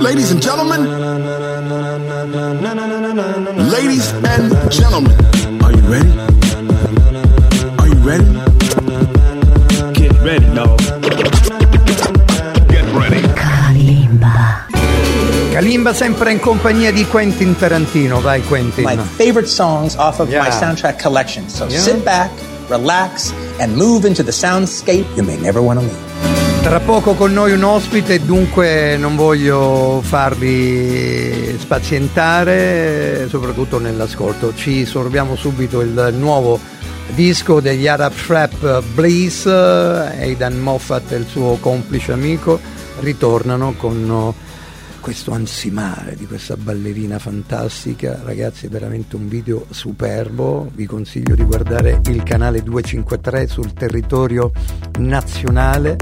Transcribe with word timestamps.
Ladies 0.00 0.30
and 0.30 0.40
gentlemen, 0.40 0.84
ladies 3.72 4.12
and 4.12 4.70
gentlemen, 4.70 5.16
are 5.64 5.72
you 5.72 5.82
ready? 5.88 6.10
Are 7.80 7.88
you 7.88 7.98
ready? 8.04 8.24
Get 9.98 10.12
ready, 10.20 10.46
no. 10.52 10.76
Get 12.68 12.84
ready. 12.94 13.20
Kalimba. 13.34 14.66
Kalimba 15.52 15.92
sempre 15.94 16.32
in 16.32 16.38
compagnia 16.38 16.92
di 16.92 17.04
Quentin 17.06 17.56
Tarantino, 17.56 18.20
vai 18.20 18.40
Quentin. 18.42 18.84
my 18.84 18.96
favorite 18.96 19.48
songs 19.48 19.96
off 19.96 20.20
of 20.20 20.28
my 20.28 20.34
Yeah. 20.34 20.50
soundtrack 20.60 20.98
collection. 21.00 21.48
So 21.48 21.66
Yeah. 21.66 21.80
sit 21.80 22.04
back, 22.04 22.30
relax, 22.68 23.32
and 23.58 23.74
move 23.74 24.06
into 24.06 24.22
the 24.22 24.32
soundscape 24.32 25.06
you 25.16 25.22
may 25.22 25.36
never 25.36 25.60
want 25.60 25.80
to 25.80 25.84
leave. 25.84 26.62
Tra 26.62 26.80
poco 26.80 27.12
con 27.12 27.32
noi 27.32 27.52
un 27.52 27.62
ospite, 27.62 28.24
dunque 28.24 28.96
non 28.96 29.16
voglio 29.16 30.00
farvi 30.02 31.56
spazientare, 31.58 33.26
soprattutto 33.28 33.78
nell'ascolto. 33.78 34.54
Ci 34.54 34.86
sorbiamo 34.86 35.36
subito 35.36 35.82
il 35.82 36.14
nuovo 36.16 36.58
disco 37.14 37.60
degli 37.60 37.86
Arab 37.86 38.12
Trap 38.14 38.82
Blaze, 38.94 39.50
Aidan 39.50 40.58
Moffat 40.58 41.12
e 41.12 41.16
il 41.16 41.26
suo 41.28 41.58
complice 41.60 42.12
amico 42.12 42.58
ritornano 43.00 43.74
con 43.76 44.08
oh, 44.10 44.34
questo 45.04 45.32
ansimare 45.32 46.16
di 46.16 46.26
questa 46.26 46.56
ballerina 46.56 47.18
fantastica. 47.18 48.22
Ragazzi, 48.24 48.64
è 48.64 48.68
veramente 48.70 49.16
un 49.16 49.28
video 49.28 49.66
superbo. 49.68 50.70
Vi 50.72 50.86
consiglio 50.86 51.34
di 51.34 51.44
guardare 51.44 52.00
il 52.06 52.22
canale 52.22 52.62
253 52.62 53.46
sul 53.46 53.74
territorio 53.74 54.50
nazionale. 55.00 55.98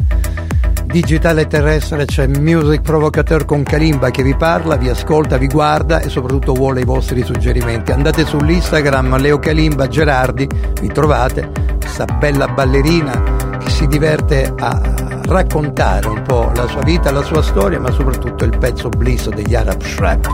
Digitale 0.84 1.48
terrestre 1.48 2.04
c'è 2.04 2.28
Music 2.28 2.82
Provocateur 2.82 3.44
con 3.44 3.64
Kalimba 3.64 4.12
che 4.12 4.22
vi 4.22 4.36
parla, 4.36 4.76
vi 4.76 4.88
ascolta, 4.88 5.36
vi 5.36 5.48
guarda 5.48 5.98
e 5.98 6.08
soprattutto 6.08 6.52
vuole 6.52 6.82
i 6.82 6.84
vostri 6.84 7.24
suggerimenti. 7.24 7.90
Andate 7.90 8.24
sull'Instagram 8.24 9.18
Leo 9.18 9.40
Kalimba 9.40 9.88
Gerardi, 9.88 10.46
vi 10.80 10.88
trovate 10.92 11.50
questa 11.80 12.04
bella 12.04 12.46
ballerina 12.46 13.58
che 13.58 13.68
si 13.68 13.88
diverte 13.88 14.54
a 14.56 15.11
raccontare 15.32 16.06
un 16.08 16.22
po' 16.22 16.52
la 16.54 16.66
sua 16.68 16.82
vita, 16.82 17.10
la 17.10 17.22
sua 17.22 17.42
storia, 17.42 17.80
ma 17.80 17.90
soprattutto 17.90 18.44
il 18.44 18.56
pezzo 18.56 18.88
bliss 18.90 19.28
degli 19.28 19.54
Arab 19.54 19.78
Trap. 19.78 20.28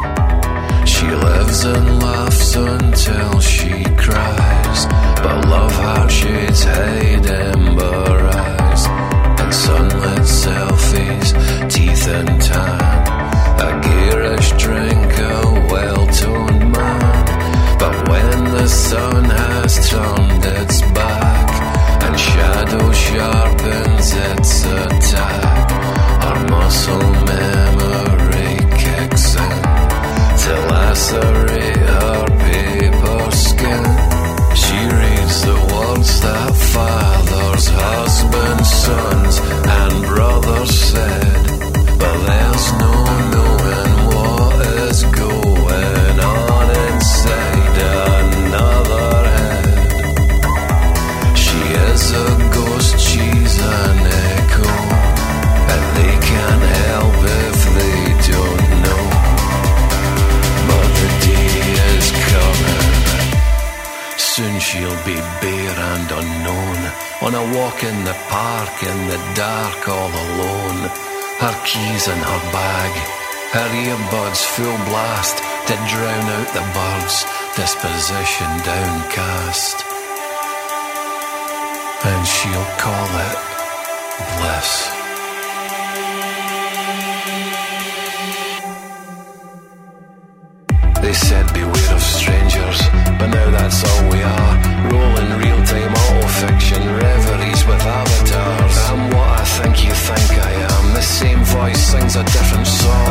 She 0.84 1.06
lives 1.06 1.64
and 1.64 2.02
laughs 2.02 2.54
until 2.56 3.40
she 3.40 3.82
cries. 3.94 4.86
But 5.22 5.44
love 5.46 6.10
shades 6.10 6.64
hide 6.64 7.26
ember 7.26 8.28
eyes. 8.32 8.86
And 9.38 9.52
sunlit 9.52 10.24
selfies, 10.24 11.32
teeth 11.68 12.08
and 12.08 12.40
tan. 12.40 13.06
A 13.60 13.78
garish 13.80 14.52
drink, 14.56 14.97
On 67.20 67.34
a 67.34 67.42
walk 67.58 67.82
in 67.82 68.04
the 68.04 68.16
park 68.30 68.82
in 68.84 69.08
the 69.08 69.18
dark 69.34 69.88
all 69.88 70.08
alone. 70.08 70.88
Her 71.42 71.56
keys 71.66 72.06
in 72.06 72.16
her 72.16 72.42
bag. 72.54 72.92
Her 73.50 73.68
earbuds 73.74 74.44
full 74.46 74.78
blast 74.86 75.38
to 75.66 75.74
drown 75.90 76.26
out 76.36 76.48
the 76.54 76.62
birds. 76.78 77.26
Disposition 77.56 78.46
downcast. 78.62 79.82
And 82.04 82.24
she'll 82.24 82.70
call 82.78 83.08
it 83.26 83.38
bliss. 84.38 84.72
They 91.02 91.12
said 91.12 91.52
beware 91.52 91.77
sings 101.88 102.16
a 102.16 102.24
different 102.24 102.66
song. 102.66 103.07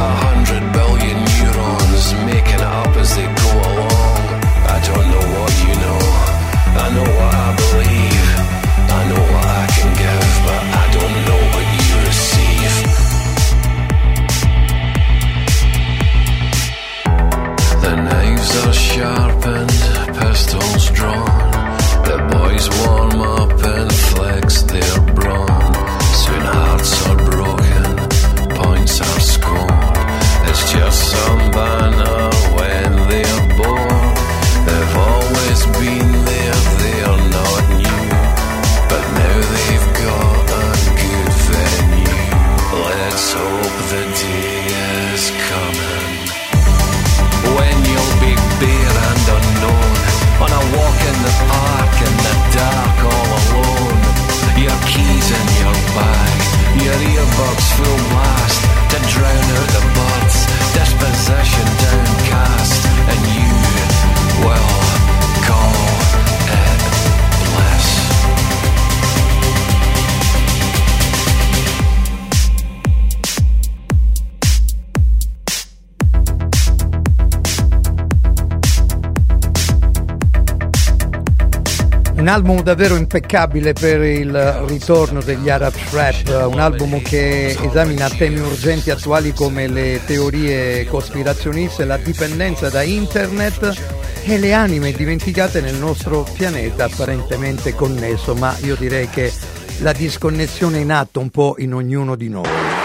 Un 82.27 82.33
album 82.33 82.61
davvero 82.61 82.97
impeccabile 82.97 83.71
per 83.71 84.01
il 84.01 84.37
ritorno 84.67 85.21
degli 85.21 85.49
Arab 85.49 85.71
Trap, 85.71 86.51
un 86.51 86.59
album 86.59 87.01
che 87.01 87.57
esamina 87.57 88.09
temi 88.09 88.39
urgenti 88.39 88.89
attuali 88.89 89.31
come 89.31 89.67
le 89.67 90.01
teorie 90.05 90.85
cospirazioniste, 90.87 91.85
la 91.85 91.95
dipendenza 91.95 92.69
da 92.69 92.81
internet 92.81 93.81
e 94.25 94.37
le 94.39 94.51
anime 94.51 94.91
dimenticate 94.91 95.61
nel 95.61 95.75
nostro 95.75 96.27
pianeta 96.33 96.83
apparentemente 96.83 97.73
connesso, 97.73 98.35
ma 98.35 98.53
io 98.59 98.75
direi 98.75 99.07
che 99.07 99.31
la 99.79 99.93
disconnessione 99.93 100.79
è 100.79 100.81
in 100.81 100.91
atto 100.91 101.21
un 101.21 101.29
po' 101.29 101.55
in 101.59 101.73
ognuno 101.73 102.15
di 102.15 102.27
noi. 102.27 102.76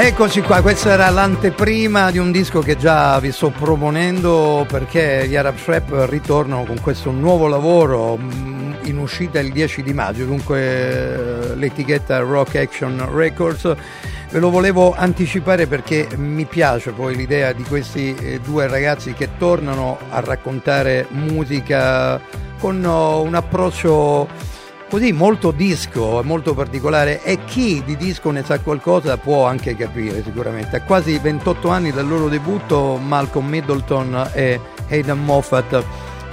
Eccoci 0.00 0.42
qua, 0.42 0.62
questa 0.62 0.92
era 0.92 1.10
l'anteprima 1.10 2.12
di 2.12 2.18
un 2.18 2.30
disco 2.30 2.60
che 2.60 2.76
già 2.76 3.18
vi 3.18 3.32
sto 3.32 3.50
proponendo 3.50 4.64
perché 4.68 5.26
gli 5.26 5.34
Arab 5.34 5.56
Trap 5.56 6.06
ritornano 6.08 6.62
con 6.62 6.80
questo 6.80 7.10
nuovo 7.10 7.48
lavoro 7.48 8.16
mm, 8.16 8.74
in 8.84 8.98
uscita 8.98 9.40
il 9.40 9.50
10 9.50 9.82
di 9.82 9.92
maggio, 9.92 10.24
dunque 10.24 10.60
eh, 10.60 11.56
l'etichetta 11.56 12.20
Rock 12.20 12.54
Action 12.54 13.12
Records. 13.12 13.74
Ve 14.30 14.38
lo 14.38 14.50
volevo 14.50 14.94
anticipare 14.94 15.66
perché 15.66 16.06
mi 16.14 16.44
piace 16.44 16.92
poi 16.92 17.16
l'idea 17.16 17.52
di 17.52 17.64
questi 17.64 18.14
eh, 18.14 18.38
due 18.38 18.68
ragazzi 18.68 19.14
che 19.14 19.30
tornano 19.36 19.98
a 20.10 20.20
raccontare 20.20 21.08
musica 21.10 22.20
con 22.60 22.84
oh, 22.84 23.22
un 23.22 23.34
approccio 23.34 24.28
così 24.88 25.12
molto 25.12 25.50
disco, 25.50 26.22
molto 26.24 26.54
particolare 26.54 27.22
e 27.22 27.44
chi 27.44 27.82
di 27.84 27.96
disco 27.96 28.30
ne 28.30 28.42
sa 28.42 28.58
qualcosa 28.60 29.16
può 29.18 29.46
anche 29.46 29.76
capire 29.76 30.22
sicuramente. 30.22 30.76
A 30.76 30.82
quasi 30.82 31.18
28 31.18 31.68
anni 31.68 31.92
dal 31.92 32.08
loro 32.08 32.28
debutto 32.28 32.96
Malcolm 32.96 33.48
Middleton 33.48 34.30
e 34.32 34.60
Aidan 34.88 35.22
Moffat 35.22 35.84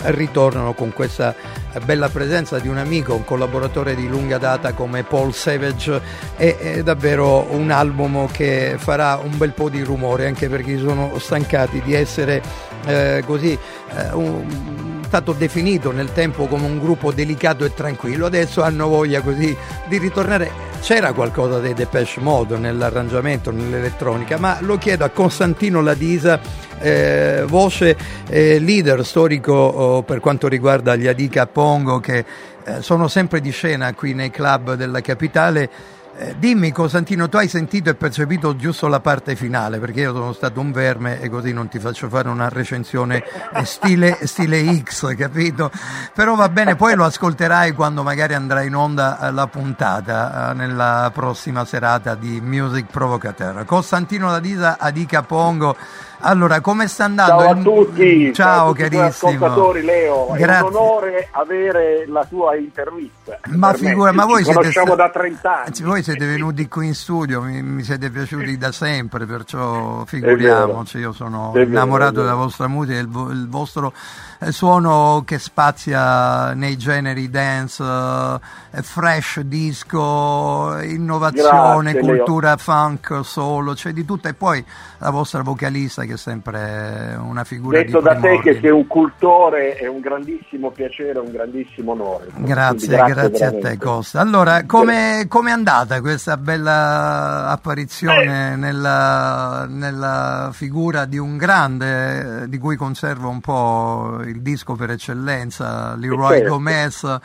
ritornano 0.03 0.73
con 0.73 0.93
questa 0.93 1.35
bella 1.83 2.09
presenza 2.09 2.59
di 2.59 2.67
un 2.67 2.77
amico, 2.77 3.15
un 3.15 3.25
collaboratore 3.25 3.95
di 3.95 4.07
lunga 4.07 4.37
data 4.37 4.73
come 4.73 5.03
Paul 5.03 5.33
Savage 5.33 6.01
è, 6.37 6.55
è 6.57 6.83
davvero 6.83 7.47
un 7.49 7.71
album 7.71 8.29
che 8.31 8.75
farà 8.77 9.19
un 9.21 9.37
bel 9.37 9.51
po' 9.51 9.69
di 9.69 9.81
rumore 9.81 10.27
anche 10.27 10.47
perché 10.47 10.77
sono 10.77 11.17
stancati 11.19 11.81
di 11.81 11.93
essere 11.93 12.41
eh, 12.85 13.23
così 13.25 13.51
eh, 13.51 14.13
un, 14.13 14.94
stato 15.15 15.31
definito 15.31 15.93
nel 15.93 16.11
tempo 16.11 16.45
come 16.45 16.65
un 16.65 16.77
gruppo 16.77 17.13
delicato 17.13 17.63
e 17.63 17.73
tranquillo, 17.73 18.25
adesso 18.25 18.61
hanno 18.61 18.89
voglia 18.89 19.21
così 19.21 19.55
di 19.87 19.97
ritornare. 19.97 20.51
C'era 20.81 21.13
qualcosa 21.13 21.59
dei 21.59 21.73
Depeche 21.73 22.19
Mode 22.19 22.57
nell'arrangiamento, 22.57 23.49
nell'elettronica, 23.49 24.37
ma 24.37 24.57
lo 24.59 24.77
chiedo 24.77 25.05
a 25.05 25.09
Costantino 25.09 25.81
Ladisa, 25.81 26.37
eh, 26.79 27.45
voce 27.47 27.95
eh, 28.27 28.59
leader 28.59 29.05
storico 29.05 29.53
oh, 29.53 30.03
per 30.03 30.19
quanto 30.19 30.49
riguarda 30.49 30.97
gli 30.97 31.07
Adica 31.07 31.47
Pongo 31.47 32.01
che 32.01 32.25
eh, 32.65 32.81
sono 32.81 33.07
sempre 33.07 33.39
di 33.39 33.51
scena 33.51 33.93
qui 33.93 34.13
nei 34.13 34.31
club 34.31 34.73
della 34.73 34.99
capitale. 34.99 35.69
Eh, 36.17 36.33
dimmi 36.39 36.71
Costantino, 36.71 37.27
tu 37.27 37.35
hai 37.35 37.49
sentito 37.49 37.89
e 37.89 37.95
percepito 37.95 38.55
giusto 38.55 38.87
la 38.87 39.01
parte 39.01 39.35
finale, 39.35 39.79
perché 39.79 39.99
io 39.99 40.13
sono 40.13 40.31
stato 40.31 40.61
un 40.61 40.71
verme 40.71 41.19
e 41.19 41.27
così 41.27 41.51
non 41.51 41.67
ti 41.67 41.77
faccio 41.77 42.07
fare 42.07 42.29
una 42.29 42.47
recensione 42.47 43.21
stile, 43.63 44.19
stile 44.23 44.63
X, 44.81 45.13
capito? 45.17 45.69
Però 46.13 46.35
va 46.35 46.47
bene, 46.47 46.77
poi 46.77 46.95
lo 46.95 47.03
ascolterai 47.03 47.73
quando 47.73 48.01
magari 48.01 48.33
andrà 48.33 48.61
in 48.61 48.75
onda 48.75 49.19
eh, 49.19 49.31
la 49.33 49.47
puntata 49.47 50.51
eh, 50.51 50.53
nella 50.53 51.11
prossima 51.13 51.65
serata 51.65 52.15
di 52.15 52.39
Music 52.39 52.85
Provocateur. 52.89 53.65
Costantino 53.65 54.29
Ladisa, 54.29 54.77
Adica 54.79 55.21
Pongo. 55.21 55.75
Allora, 56.19 56.59
come 56.61 56.87
sta 56.87 57.03
andando? 57.05 57.41
Ciao 57.43 57.51
a 57.51 57.55
tutti, 57.55 58.33
ciao, 58.33 58.65
a 58.65 58.73
tutti 58.73 58.81
carissimo. 58.89 59.31
ascoltatori 59.31 59.83
Leo, 59.83 60.27
Grazie. 60.33 60.45
è 60.45 60.61
un 60.61 60.75
onore 60.75 61.27
avere 61.31 62.05
la 62.07 62.25
tua 62.25 62.55
intervista. 62.55 63.37
Ma 63.49 63.73
figura, 63.73 64.11
ma 64.11 64.25
voi 64.25 64.43
siete, 64.43 64.71
sta- 64.71 64.95
da 64.95 65.09
30 65.09 65.61
anni. 65.63 65.73
Voi 65.83 66.01
siete 66.03 66.25
venuti 66.25 66.67
qui 66.67 66.87
in 66.87 66.95
studio, 66.95 67.41
mi, 67.41 67.61
mi 67.61 67.83
siete 67.83 68.09
piaciuti 68.09 68.57
da 68.57 68.71
sempre, 68.71 69.25
perciò 69.25 70.03
figuriamoci, 70.05 70.97
io 70.97 71.11
sono 71.11 71.51
vero, 71.51 71.69
innamorato 71.69 72.21
della 72.21 72.33
vostra 72.35 72.67
musica, 72.67 72.97
il, 72.97 73.07
vo- 73.09 73.29
il 73.29 73.47
vostro 73.47 73.93
eh, 74.39 74.51
suono 74.51 75.21
che 75.25 75.37
spazia 75.37 76.53
nei 76.53 76.77
generi 76.77 77.29
dance, 77.29 77.83
eh, 77.83 78.81
fresh 78.81 79.41
disco, 79.41 80.79
innovazione, 80.81 81.91
Grazie, 81.91 82.01
Leo. 82.01 82.15
cultura 82.23 82.57
funk, 82.57 83.19
solo, 83.23 83.73
c'è 83.73 83.91
di 83.91 84.05
tutto 84.05 84.27
e 84.27 84.33
poi 84.33 84.63
la 84.99 85.09
vostra 85.11 85.41
vocalista 85.43 86.03
che 86.05 86.13
è 86.13 86.17
sempre 86.17 87.17
una 87.19 87.43
figura 87.43 87.77
Detto 87.77 87.99
da 87.99 88.15
te 88.15 88.39
che 88.41 88.59
sei 88.61 88.71
un 88.71 88.87
cultore 88.87 89.75
è 89.75 89.87
un 89.87 89.99
grandissimo 89.99 90.71
piacere, 90.71 91.19
un 91.19 91.31
grandissimo 91.31 91.91
onore. 91.91 92.27
Grazie, 92.35 92.87
Quindi 92.97 93.11
grazie, 93.11 93.45
a 93.45 93.51
te. 93.51 93.77
Costa. 93.77 94.19
Allora, 94.19 94.65
come 94.65 95.27
è 95.27 95.51
andata 95.51 96.01
questa 96.01 96.37
bella 96.37 97.49
apparizione 97.49 98.55
nella, 98.55 99.65
nella 99.67 100.49
figura 100.53 101.05
di 101.05 101.17
un 101.17 101.37
grande 101.37 102.43
eh, 102.43 102.49
di 102.49 102.57
cui 102.57 102.75
conservo 102.75 103.29
un 103.29 103.41
po' 103.41 104.21
il 104.25 104.41
disco 104.41 104.73
per 104.75 104.91
eccellenza, 104.91 105.95
Leroy 105.95 106.37
certo. 106.37 106.49
Gomez, 106.49 107.19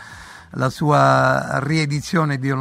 la 0.55 0.69
sua 0.69 1.61
riedizione 1.63 2.37
di, 2.39 2.53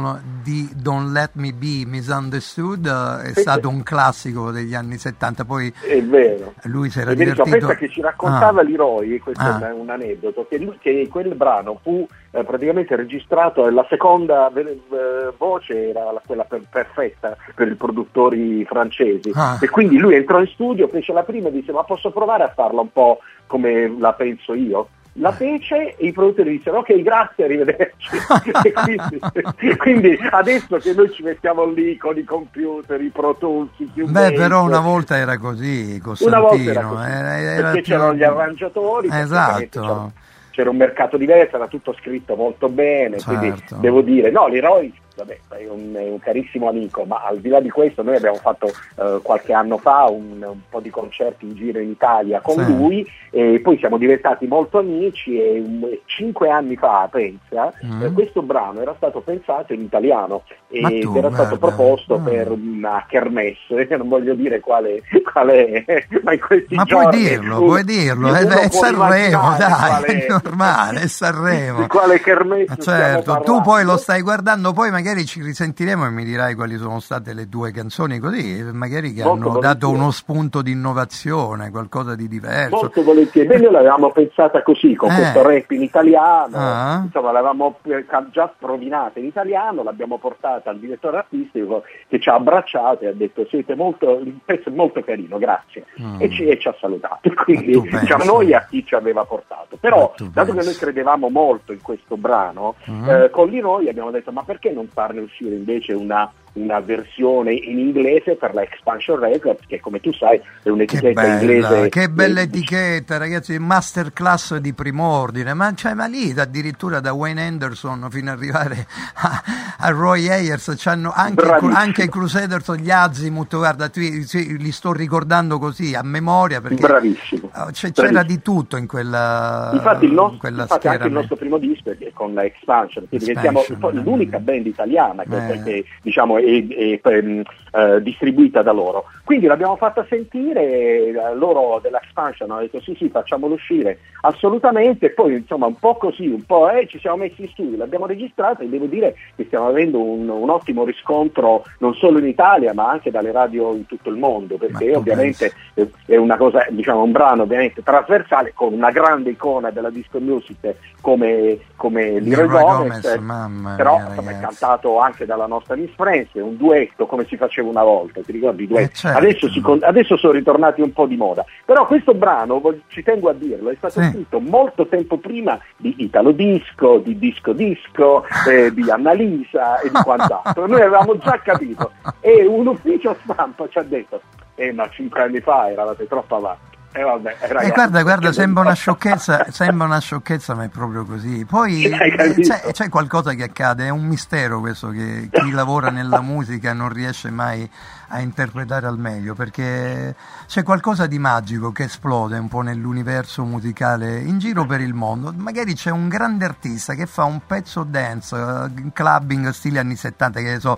di 0.42 0.68
Don't 0.76 1.10
Let 1.10 1.30
Me 1.34 1.52
Be 1.52 1.82
Misunderstood 1.86 2.86
eh, 2.86 3.30
è 3.30 3.32
Sì, 3.34 3.40
stato 3.40 3.68
sì. 3.68 3.74
un 3.74 3.82
classico 3.82 4.50
degli 4.52 4.74
anni 4.74 4.96
70, 4.96 5.44
poi 5.44 5.72
È 5.80 6.00
vero. 6.02 6.54
lui 6.64 6.88
si 6.90 7.00
era 7.00 7.10
È 7.10 7.14
divertito... 7.16 7.48
Pensa 7.50 7.74
che 7.74 7.88
ci 7.88 8.00
raccontava 8.00 8.60
Ah. 8.60 8.64
Leroy, 8.64 9.18
questo 9.18 9.42
Ah. 9.42 9.68
è 9.68 9.72
un, 9.72 9.90
aneddoto, 9.90 10.46
che, 10.48 10.58
lui- 10.58 10.78
che 10.80 11.08
quel 11.10 11.34
brano 11.34 11.80
fu 11.82 12.06
eh, 12.32 12.44
praticamente 12.44 12.94
registrato 12.94 13.66
e 13.66 13.72
la 13.72 13.84
seconda 13.88 14.52
eh, 14.54 15.32
voce 15.36 15.88
era 15.90 16.12
la- 16.12 16.22
quella 16.24 16.44
per- 16.44 16.62
perfetta 16.70 17.36
per 17.56 17.66
i 17.68 17.74
produttori 17.74 18.64
francesi. 18.66 19.32
Ah. 19.34 19.58
E 19.60 19.68
quindi 19.68 19.98
lui 19.98 20.14
entrò 20.14 20.38
in 20.40 20.46
studio, 20.46 20.86
fece 20.86 21.12
la 21.12 21.24
prima 21.24 21.48
e 21.48 21.52
disse 21.52 21.72
ma 21.72 21.82
posso 21.82 22.10
provare 22.12 22.44
a 22.44 22.52
farla 22.54 22.80
un 22.82 22.92
po' 22.92 23.18
come 23.48 23.92
la 23.98 24.12
penso 24.12 24.54
io? 24.54 24.88
La 25.14 25.32
fece 25.32 25.96
e 25.96 26.06
i 26.06 26.12
produttori 26.12 26.50
dissero 26.56 26.78
ok 26.78 27.02
grazie 27.02 27.44
arrivederci 27.44 28.08
quindi, 28.72 29.76
quindi 29.76 30.18
adesso 30.30 30.76
che 30.78 30.92
noi 30.94 31.10
ci 31.12 31.24
mettiamo 31.24 31.64
lì 31.66 31.96
con 31.96 32.16
i 32.16 32.22
computer, 32.22 33.00
i 33.00 33.08
Pro 33.08 33.34
Tools, 33.34 33.70
i 33.78 33.90
Beh, 33.94 34.32
però 34.34 34.62
una 34.62 34.78
volta 34.78 35.16
era 35.16 35.36
così, 35.36 36.00
una 36.20 36.38
volta 36.38 36.62
era 36.70 36.82
Costantino. 36.82 36.88
così, 36.94 37.10
era- 37.10 37.38
era 37.40 37.62
perché 37.70 37.80
più- 37.82 37.92
c'erano 37.92 38.14
gli 38.14 38.22
arrangiatori, 38.22 39.08
Esatto. 39.10 39.80
c'era, 39.80 40.10
c'era 40.50 40.70
un 40.70 40.76
mercato 40.76 41.16
diverso, 41.16 41.56
era 41.56 41.66
tutto 41.66 41.92
scritto 41.98 42.36
molto 42.36 42.68
bene, 42.68 43.16
quindi 43.20 43.48
Certo. 43.48 43.76
devo 43.80 44.02
dire, 44.02 44.30
no, 44.30 44.46
Leroy 44.46 44.92
vabbè, 45.24 45.38
è 45.62 45.68
un, 45.68 45.92
è 45.94 46.08
un 46.08 46.18
carissimo 46.18 46.68
amico, 46.68 47.04
ma 47.04 47.22
al 47.24 47.38
di 47.40 47.48
là 47.48 47.60
di 47.60 47.70
questo 47.70 48.02
noi 48.02 48.16
abbiamo 48.16 48.36
fatto 48.38 48.66
eh, 48.66 49.20
qualche 49.22 49.52
anno 49.52 49.78
fa 49.78 50.04
un, 50.08 50.42
un 50.42 50.60
po' 50.68 50.80
di 50.80 50.90
concerti 50.90 51.46
in 51.46 51.54
giro 51.54 51.78
in 51.78 51.90
Italia 51.90 52.40
con 52.40 52.56
Sì. 52.64 52.76
lui 52.76 53.06
e 53.32 53.60
poi 53.62 53.78
siamo 53.78 53.96
diventati 53.96 54.46
molto 54.46 54.78
amici 54.78 55.38
e 55.40 55.60
um, 55.64 55.86
cinque 56.06 56.50
anni 56.50 56.76
fa, 56.76 57.08
pensa, 57.10 57.72
Mm. 57.84 58.02
eh, 58.02 58.12
questo 58.12 58.42
brano 58.42 58.80
era 58.80 58.94
stato 58.96 59.20
pensato 59.20 59.72
in 59.72 59.80
italiano 59.82 60.42
Ma 60.80 60.88
ed 60.90 61.00
tu, 61.02 61.14
era 61.16 61.30
stato 61.32 61.56
guarda. 61.58 61.66
proposto 61.76 62.18
Mm. 62.18 62.24
per 62.24 62.50
una 62.50 63.04
kermesse, 63.08 63.86
non 63.96 64.08
voglio 64.08 64.34
dire 64.34 64.60
quale, 64.60 65.02
quale 65.32 65.84
è, 65.84 66.06
ma 66.22 66.32
in 66.32 66.40
questi 66.40 66.74
Ma 66.74 66.84
puoi 66.84 67.02
giorni 67.04 67.18
dirlo, 67.22 67.56
uno- 67.58 67.66
puoi 67.66 67.84
dirlo, 67.84 68.28
uno 68.28 68.36
è, 68.36 68.44
è 68.46 68.70
Sanremo, 68.70 69.54
dai, 69.58 69.72
quale- 69.72 70.06
è 70.06 70.26
normale, 70.28 71.00
è 71.02 71.06
Sanremo. 71.06 71.78
Di 71.82 71.86
quale 71.86 72.20
kermesse 72.20 72.64
Ma 72.68 72.76
certo, 72.76 73.40
tu 73.44 73.60
poi 73.62 73.84
lo 73.84 73.96
stai 73.96 74.22
guardando, 74.22 74.72
poi 74.72 74.90
magari 74.90 75.09
ci 75.24 75.42
risentiremo 75.42 76.06
e 76.06 76.10
mi 76.10 76.24
dirai 76.24 76.54
quali 76.54 76.76
sono 76.76 77.00
state 77.00 77.32
le 77.34 77.48
tue 77.48 77.70
canzoni 77.72 78.18
così, 78.18 78.62
magari 78.72 79.12
che 79.12 79.22
Molto 79.22 79.48
hanno 79.50 79.58
dato 79.58 79.86
volentieri. 79.86 79.94
uno 79.94 80.10
spunto 80.10 80.62
di 80.62 80.70
innovazione, 80.72 81.70
qualcosa 81.70 82.14
di 82.14 82.28
diverso. 82.28 82.76
Molto 82.76 83.02
volentieri, 83.02 83.48
Beh, 83.48 83.58
noi 83.58 83.72
l'avevamo 83.72 84.10
pensata 84.12 84.62
così, 84.62 84.94
con 84.94 85.10
Eh. 85.10 85.14
questo 85.16 85.42
rap 85.46 85.70
in 85.72 85.82
italiano, 85.82 86.56
Ah. 86.56 87.02
insomma 87.04 87.32
l'avevamo 87.32 87.78
eh, 87.84 88.04
già 88.30 88.52
sprovinata 88.56 89.18
in 89.18 89.26
italiano, 89.26 89.82
l'abbiamo 89.82 90.18
portata 90.18 90.70
al 90.70 90.78
direttore 90.78 91.18
artistico 91.18 91.82
che 92.08 92.20
ci 92.20 92.28
ha 92.28 92.34
abbracciato 92.34 93.04
e 93.04 93.08
ha 93.08 93.12
detto 93.12 93.46
siete 93.48 93.74
molto, 93.74 94.18
il 94.20 94.38
pezzo 94.44 94.68
è 94.68 94.72
molto 94.72 95.02
carino, 95.02 95.38
grazie, 95.38 95.84
Mm. 96.00 96.20
e, 96.20 96.30
ci, 96.30 96.46
e 96.46 96.58
ci 96.58 96.68
ha 96.68 96.74
salutato, 96.80 97.30
quindi 97.44 97.80
diciamo 97.80 98.24
noi 98.24 98.54
a 98.54 98.64
chi 98.68 98.84
ci 98.84 98.94
aveva 98.94 99.24
portato. 99.24 99.76
Però 99.80 100.12
dato 100.16 100.50
che 100.50 100.52
pensa? 100.56 100.70
noi 100.70 100.74
credevamo 100.78 101.28
molto 101.28 101.72
in 101.72 101.80
questo 101.82 102.16
brano, 102.16 102.74
Mm. 102.90 103.08
eh, 103.08 103.30
con 103.30 103.48
Leroy 103.48 103.88
abbiamo 103.88 104.10
detto 104.10 104.30
ma 104.32 104.42
perché 104.42 104.70
non 104.70 104.88
farne 105.00 105.20
uscire 105.20 105.54
invece 105.54 105.94
una 105.94 106.30
una 106.54 106.80
versione 106.80 107.52
in 107.52 107.78
inglese 107.78 108.34
per 108.34 108.54
la 108.54 108.62
Expansion 108.62 109.18
Records 109.20 109.64
che 109.66 109.80
come 109.80 110.00
tu 110.00 110.12
sai 110.12 110.36
è 110.36 110.42
Che 110.62 110.70
un'etichetta 110.70 111.20
bella, 111.20 111.32
inglese 111.34 111.88
che 111.88 112.08
bella 112.08 112.40
eh, 112.40 112.44
etichetta, 112.44 113.16
ragazzi, 113.18 113.58
masterclass 113.58 114.56
di 114.56 114.72
prim'ordine, 114.72 115.54
ma, 115.54 115.72
cioè, 115.74 115.94
ma 115.94 116.06
lì 116.06 116.32
addirittura 116.36 117.00
da 117.00 117.12
Wayne 117.12 117.46
Anderson 117.46 118.08
fino 118.10 118.30
ad 118.32 118.38
arrivare 118.38 118.86
a, 119.14 119.42
a 119.78 119.90
Roy 119.90 120.28
Ayers, 120.28 120.74
c'hanno 120.76 121.12
anche, 121.14 121.46
anche 121.46 122.04
i 122.04 122.08
Crusaders, 122.08 122.72
gli 122.76 122.90
Azimut, 122.90 123.56
guarda, 123.56 123.88
tu- 123.88 124.00
li 124.00 124.72
sto 124.72 124.92
ricordando 124.92 125.58
così 125.58 125.94
a 125.94 126.02
memoria 126.02 126.60
perché 126.60 126.80
Bravissimo. 126.86 127.50
oh, 127.54 127.70
c'era 127.72 127.92
Bravissimo. 127.92 128.22
di 128.24 128.42
tutto 128.42 128.76
in 128.76 128.86
quella, 128.86 129.70
Infatti, 129.72 130.04
il 130.04 130.10
in 130.10 130.16
nostro, 130.16 130.38
quella 130.38 130.62
infatti 130.62 130.88
anche 130.88 131.06
il 131.06 131.12
nostro 131.12 131.36
primo 131.36 131.58
disco 131.58 131.90
è 131.90 132.10
con 132.12 132.34
la 132.34 132.44
Expansion, 132.44 133.06
quindi 133.08 133.26
diventiamo 133.26 133.60
Expansion, 133.60 134.02
l'unica 134.02 134.36
eh. 134.36 134.40
band 134.40 134.66
italiana 134.66 135.22
che, 135.24 135.52
Eh. 135.52 135.62
che, 135.62 135.84
diciamo, 136.02 136.38
e, 136.40 136.66
e 136.68 137.00
ehm, 137.02 137.42
eh, 137.72 138.02
distribuita 138.02 138.62
da 138.62 138.72
loro. 138.72 139.04
Quindi 139.24 139.46
l'abbiamo 139.46 139.76
fatta 139.76 140.04
sentire, 140.08 140.62
eh, 140.62 141.34
loro 141.34 141.78
dell'expansion 141.80 142.50
hanno 142.50 142.60
detto 142.60 142.80
sì 142.80 142.96
sì 142.98 143.08
facciamolo 143.08 143.54
uscire 143.54 143.98
assolutamente, 144.22 145.06
e 145.06 145.10
poi 145.10 145.34
insomma 145.34 145.66
un 145.66 145.76
po' 145.76 145.96
così, 145.96 146.26
un 146.26 146.44
po' 146.44 146.68
eh, 146.68 146.86
ci 146.88 146.98
siamo 146.98 147.18
messi 147.18 147.42
in 147.42 147.48
studio, 147.48 147.76
l'abbiamo 147.76 148.06
registrata 148.06 148.62
e 148.62 148.68
devo 148.68 148.86
dire 148.86 149.14
che 149.36 149.44
stiamo 149.44 149.68
avendo 149.68 150.02
un, 150.02 150.28
un 150.28 150.50
ottimo 150.50 150.84
riscontro 150.84 151.64
non 151.78 151.94
solo 151.94 152.18
in 152.18 152.26
Italia 152.26 152.74
ma 152.74 152.90
anche 152.90 153.10
dalle 153.10 153.32
radio 153.32 153.72
in 153.72 153.86
tutto 153.86 154.10
il 154.10 154.16
mondo, 154.16 154.56
perché 154.56 154.94
ovviamente 154.96 155.52
pensi. 155.72 155.92
è 156.06 156.16
una 156.16 156.36
cosa, 156.36 156.66
diciamo 156.70 157.02
un 157.02 157.12
brano 157.12 157.42
ovviamente 157.42 157.82
trasversale 157.82 158.52
con 158.52 158.72
una 158.72 158.90
grande 158.90 159.30
icona 159.30 159.70
della 159.70 159.90
disco 159.90 160.18
music 160.18 160.74
come, 161.00 161.58
come 161.76 162.20
Leroy 162.20 162.48
Gomez, 162.48 163.00
Gomez 163.00 163.16
mamma 163.16 163.74
però 163.76 164.00
insomma, 164.08 164.30
è 164.32 164.40
cantato 164.40 164.98
anche 164.98 165.24
dalla 165.24 165.46
nostra 165.46 165.76
Miss 165.76 165.94
Friends, 165.94 166.29
è 166.38 166.42
un 166.42 166.56
duetto 166.56 167.06
come 167.06 167.26
si 167.26 167.36
faceva 167.36 167.68
una 167.68 167.82
volta, 167.82 168.20
ti 168.20 168.32
ricordi 168.32 168.64
i 168.64 168.66
duetti? 168.66 168.92
Eh, 168.92 168.94
certo. 168.94 169.18
adesso, 169.18 169.48
si, 169.48 169.62
adesso, 169.80 170.16
sono 170.16 170.32
ritornati 170.32 170.80
un 170.80 170.92
po' 170.92 171.06
di 171.06 171.16
moda, 171.16 171.44
però 171.64 171.86
questo 171.86 172.14
brano, 172.14 172.62
ci 172.88 173.02
tengo 173.02 173.28
a 173.28 173.32
dirlo, 173.32 173.70
è 173.70 173.74
stato 173.76 174.00
sì. 174.00 174.08
scritto 174.10 174.40
molto 174.40 174.86
tempo 174.86 175.18
prima 175.18 175.58
di 175.76 175.94
Italo 175.98 176.32
Disco, 176.32 176.98
di 176.98 177.18
Disco 177.18 177.52
Disco, 177.52 178.24
eh, 178.48 178.72
di 178.72 178.90
Annalisa 178.90 179.80
e 179.80 179.90
di 179.90 180.02
quant'altro, 180.02 180.66
noi 180.66 180.80
avevamo 180.80 181.16
già 181.18 181.40
capito 181.42 181.92
e 182.20 182.46
un 182.46 182.66
ufficio 182.66 183.16
stampa 183.22 183.68
ci 183.68 183.78
ha 183.78 183.82
detto, 183.82 184.20
eh 184.54 184.72
ma 184.72 184.88
cinque 184.90 185.22
anni 185.22 185.40
fa 185.40 185.70
eravate 185.70 186.06
troppo 186.06 186.36
avanti. 186.36 186.69
Eh 186.92 187.02
vabbè, 187.02 187.36
eh, 187.40 187.66
eh 187.66 187.70
guarda, 187.70 188.02
guarda, 188.02 188.32
sembra 188.32 188.62
una, 188.62 188.72
sciocchezza, 188.72 189.46
sembra 189.50 189.86
una 189.86 190.00
sciocchezza, 190.00 190.56
ma 190.56 190.64
è 190.64 190.68
proprio 190.68 191.04
così. 191.04 191.44
Poi 191.44 191.84
eh, 191.84 192.34
c'è, 192.40 192.72
c'è, 192.72 192.88
qualcosa 192.88 193.32
che 193.34 193.44
accade, 193.44 193.86
è 193.86 193.90
un 193.90 194.04
mistero 194.04 194.58
questo 194.58 194.88
che 194.88 195.28
chi 195.30 195.50
lavora 195.54 195.90
nella 195.90 196.20
musica 196.20 196.72
non 196.72 196.88
riesce 196.88 197.30
mai 197.30 197.68
a 198.08 198.20
interpretare 198.20 198.88
al 198.88 198.98
meglio, 198.98 199.34
perché 199.34 200.16
c'è 200.48 200.64
qualcosa 200.64 201.06
di 201.06 201.20
magico 201.20 201.70
che 201.70 201.84
esplode 201.84 202.36
un 202.38 202.48
po' 202.48 202.62
nell'universo 202.62 203.44
musicale 203.44 204.18
in 204.18 204.40
giro 204.40 204.66
per 204.66 204.80
il 204.80 204.92
mondo. 204.92 205.32
Magari 205.36 205.74
c'è 205.74 205.90
un 205.90 206.08
grande 206.08 206.44
artista 206.44 206.94
che 206.94 207.06
fa 207.06 207.22
un 207.22 207.40
pezzo 207.46 207.84
dance, 207.84 208.34
uh, 208.34 208.90
clubbing 208.92 209.50
stile 209.50 209.78
anni 209.78 209.94
70, 209.94 210.40
che 210.40 210.58
so 210.58 210.76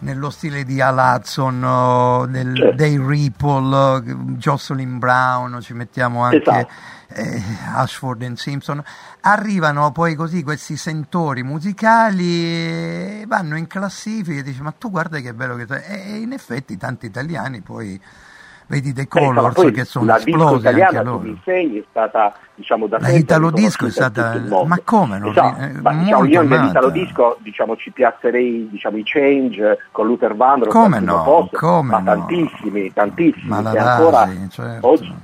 nello 0.00 0.30
stile 0.30 0.64
di 0.64 0.80
Al 0.80 0.96
Hudson, 0.96 2.30
del, 2.30 2.56
certo. 2.56 2.74
dei 2.76 2.98
Ripple, 2.98 4.02
Jocelyn 4.36 4.98
Brown, 4.98 5.60
ci 5.60 5.74
mettiamo 5.74 6.22
anche 6.22 6.38
esatto. 6.38 6.68
eh, 7.08 7.42
Ashford 7.74 8.22
e 8.22 8.32
Simpson, 8.36 8.82
arrivano 9.22 9.90
poi 9.92 10.14
così 10.14 10.42
questi 10.42 10.76
sentori 10.76 11.42
musicali, 11.42 13.24
vanno 13.26 13.56
in 13.56 13.66
classifica 13.66 14.40
e 14.40 14.42
dici 14.42 14.62
ma 14.62 14.72
tu 14.72 14.90
guarda 14.90 15.18
che 15.18 15.34
bello 15.34 15.56
che 15.56 15.66
sei, 15.66 15.82
e 15.84 16.16
in 16.18 16.32
effetti 16.32 16.76
tanti 16.76 17.06
italiani 17.06 17.60
poi 17.60 18.00
vedi 18.68 18.92
The 18.92 19.08
Colors 19.08 19.62
eh, 19.62 19.70
che 19.70 19.84
sono 19.84 20.14
esplosi 20.14 20.66
anche 20.66 21.02
loro. 21.02 21.22
è 21.44 21.84
stata 21.88 22.34
diciamo 22.54 22.86
da 22.86 22.98
la 23.00 23.08
Italo 23.10 23.50
Disco 23.50 23.86
è 23.86 23.90
stata 23.90 24.40
ma 24.64 24.78
come 24.84 25.18
non 25.18 25.30
esatto. 25.30 25.62
eh, 25.62 25.72
ma, 25.80 25.94
diciamo, 25.94 26.24
io 26.24 26.42
nell'Italo 26.42 26.90
Disco 26.90 27.38
diciamo, 27.40 27.76
ci 27.76 27.90
piazzerei 27.90 28.68
diciamo, 28.70 28.98
i 28.98 29.02
Change 29.04 29.78
con 29.90 30.06
Luther 30.06 30.36
Vandross 30.36 30.72
come 30.72 31.00
no, 31.00 31.22
posto, 31.22 31.56
come 31.56 31.90
ma 31.90 31.98
no. 31.98 32.04
tantissimi 32.04 32.92
tantissimi 32.92 33.48
ma 33.48 33.62
la 33.62 33.70
che 33.72 33.78
ancora 33.78 34.28
certo. 34.50 34.86
oggi 34.86 35.14